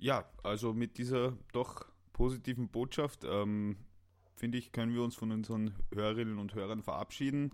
Ja, 0.00 0.24
also 0.42 0.72
mit 0.72 0.96
dieser 0.96 1.34
doch 1.52 1.84
positiven 2.14 2.68
Botschaft, 2.68 3.22
ähm, 3.24 3.76
finde 4.34 4.56
ich, 4.56 4.72
können 4.72 4.94
wir 4.94 5.02
uns 5.02 5.14
von 5.14 5.30
unseren 5.30 5.74
Hörerinnen 5.92 6.38
und 6.38 6.54
Hörern 6.54 6.82
verabschieden. 6.82 7.52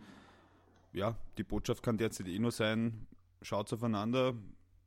Ja, 0.92 1.16
die 1.38 1.42
Botschaft 1.42 1.82
kann 1.82 1.98
derzeit 1.98 2.28
eh 2.28 2.38
nur 2.38 2.52
sein, 2.52 3.08
schaut 3.42 3.72
aufeinander, 3.72 4.34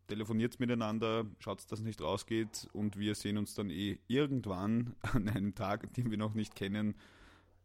telefoniert 0.07 0.57
miteinander, 0.61 1.25
schaut, 1.39 1.59
dass 1.69 1.79
es 1.79 1.85
nicht 1.85 2.01
rausgeht 2.01 2.69
und 2.71 2.97
wir 2.97 3.13
sehen 3.13 3.37
uns 3.37 3.55
dann 3.55 3.69
eh 3.69 3.99
irgendwann 4.07 4.95
an 5.13 5.27
einem 5.27 5.53
Tag, 5.53 5.93
den 5.95 6.11
wir 6.11 6.17
noch 6.17 6.35
nicht 6.35 6.55
kennen, 6.55 6.95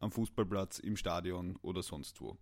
am 0.01 0.11
Fußballplatz, 0.11 0.81
im 0.81 0.97
Stadion 0.97 1.57
oder 1.63 1.85
sonst 1.85 2.21
wo. 2.21 2.37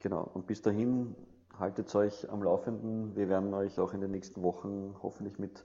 Genau, 0.00 0.24
und 0.34 0.48
bis 0.48 0.60
dahin 0.60 1.14
haltet 1.56 1.94
euch 1.94 2.28
am 2.30 2.42
Laufenden. 2.42 3.14
Wir 3.14 3.28
werden 3.28 3.54
euch 3.54 3.78
auch 3.78 3.94
in 3.94 4.00
den 4.00 4.10
nächsten 4.10 4.42
Wochen 4.42 4.96
hoffentlich 5.00 5.38
mit 5.38 5.64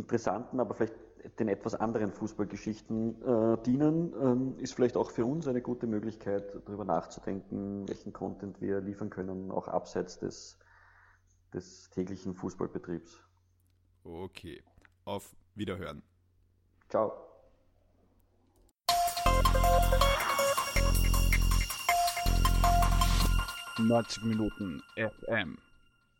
interessanten, 0.00 0.60
aber 0.60 0.74
vielleicht 0.74 0.94
den 1.38 1.48
etwas 1.48 1.74
anderen 1.74 2.12
Fußballgeschichten 2.12 3.22
äh, 3.22 3.62
dienen, 3.62 4.12
ähm, 4.22 4.58
ist 4.58 4.74
vielleicht 4.74 4.96
auch 4.96 5.10
für 5.10 5.26
uns 5.26 5.46
eine 5.46 5.60
gute 5.60 5.86
Möglichkeit, 5.86 6.54
darüber 6.66 6.84
nachzudenken, 6.84 7.88
welchen 7.88 8.12
Content 8.12 8.60
wir 8.60 8.80
liefern 8.80 9.10
können, 9.10 9.50
auch 9.50 9.68
abseits 9.68 10.18
des, 10.18 10.58
des 11.52 11.90
täglichen 11.90 12.34
Fußballbetriebs. 12.34 13.20
Okay, 14.04 14.62
auf 15.04 15.34
Wiederhören. 15.54 16.02
Ciao. 16.88 17.12
90 23.78 24.24
Minuten 24.24 24.82
FM. 24.96 25.58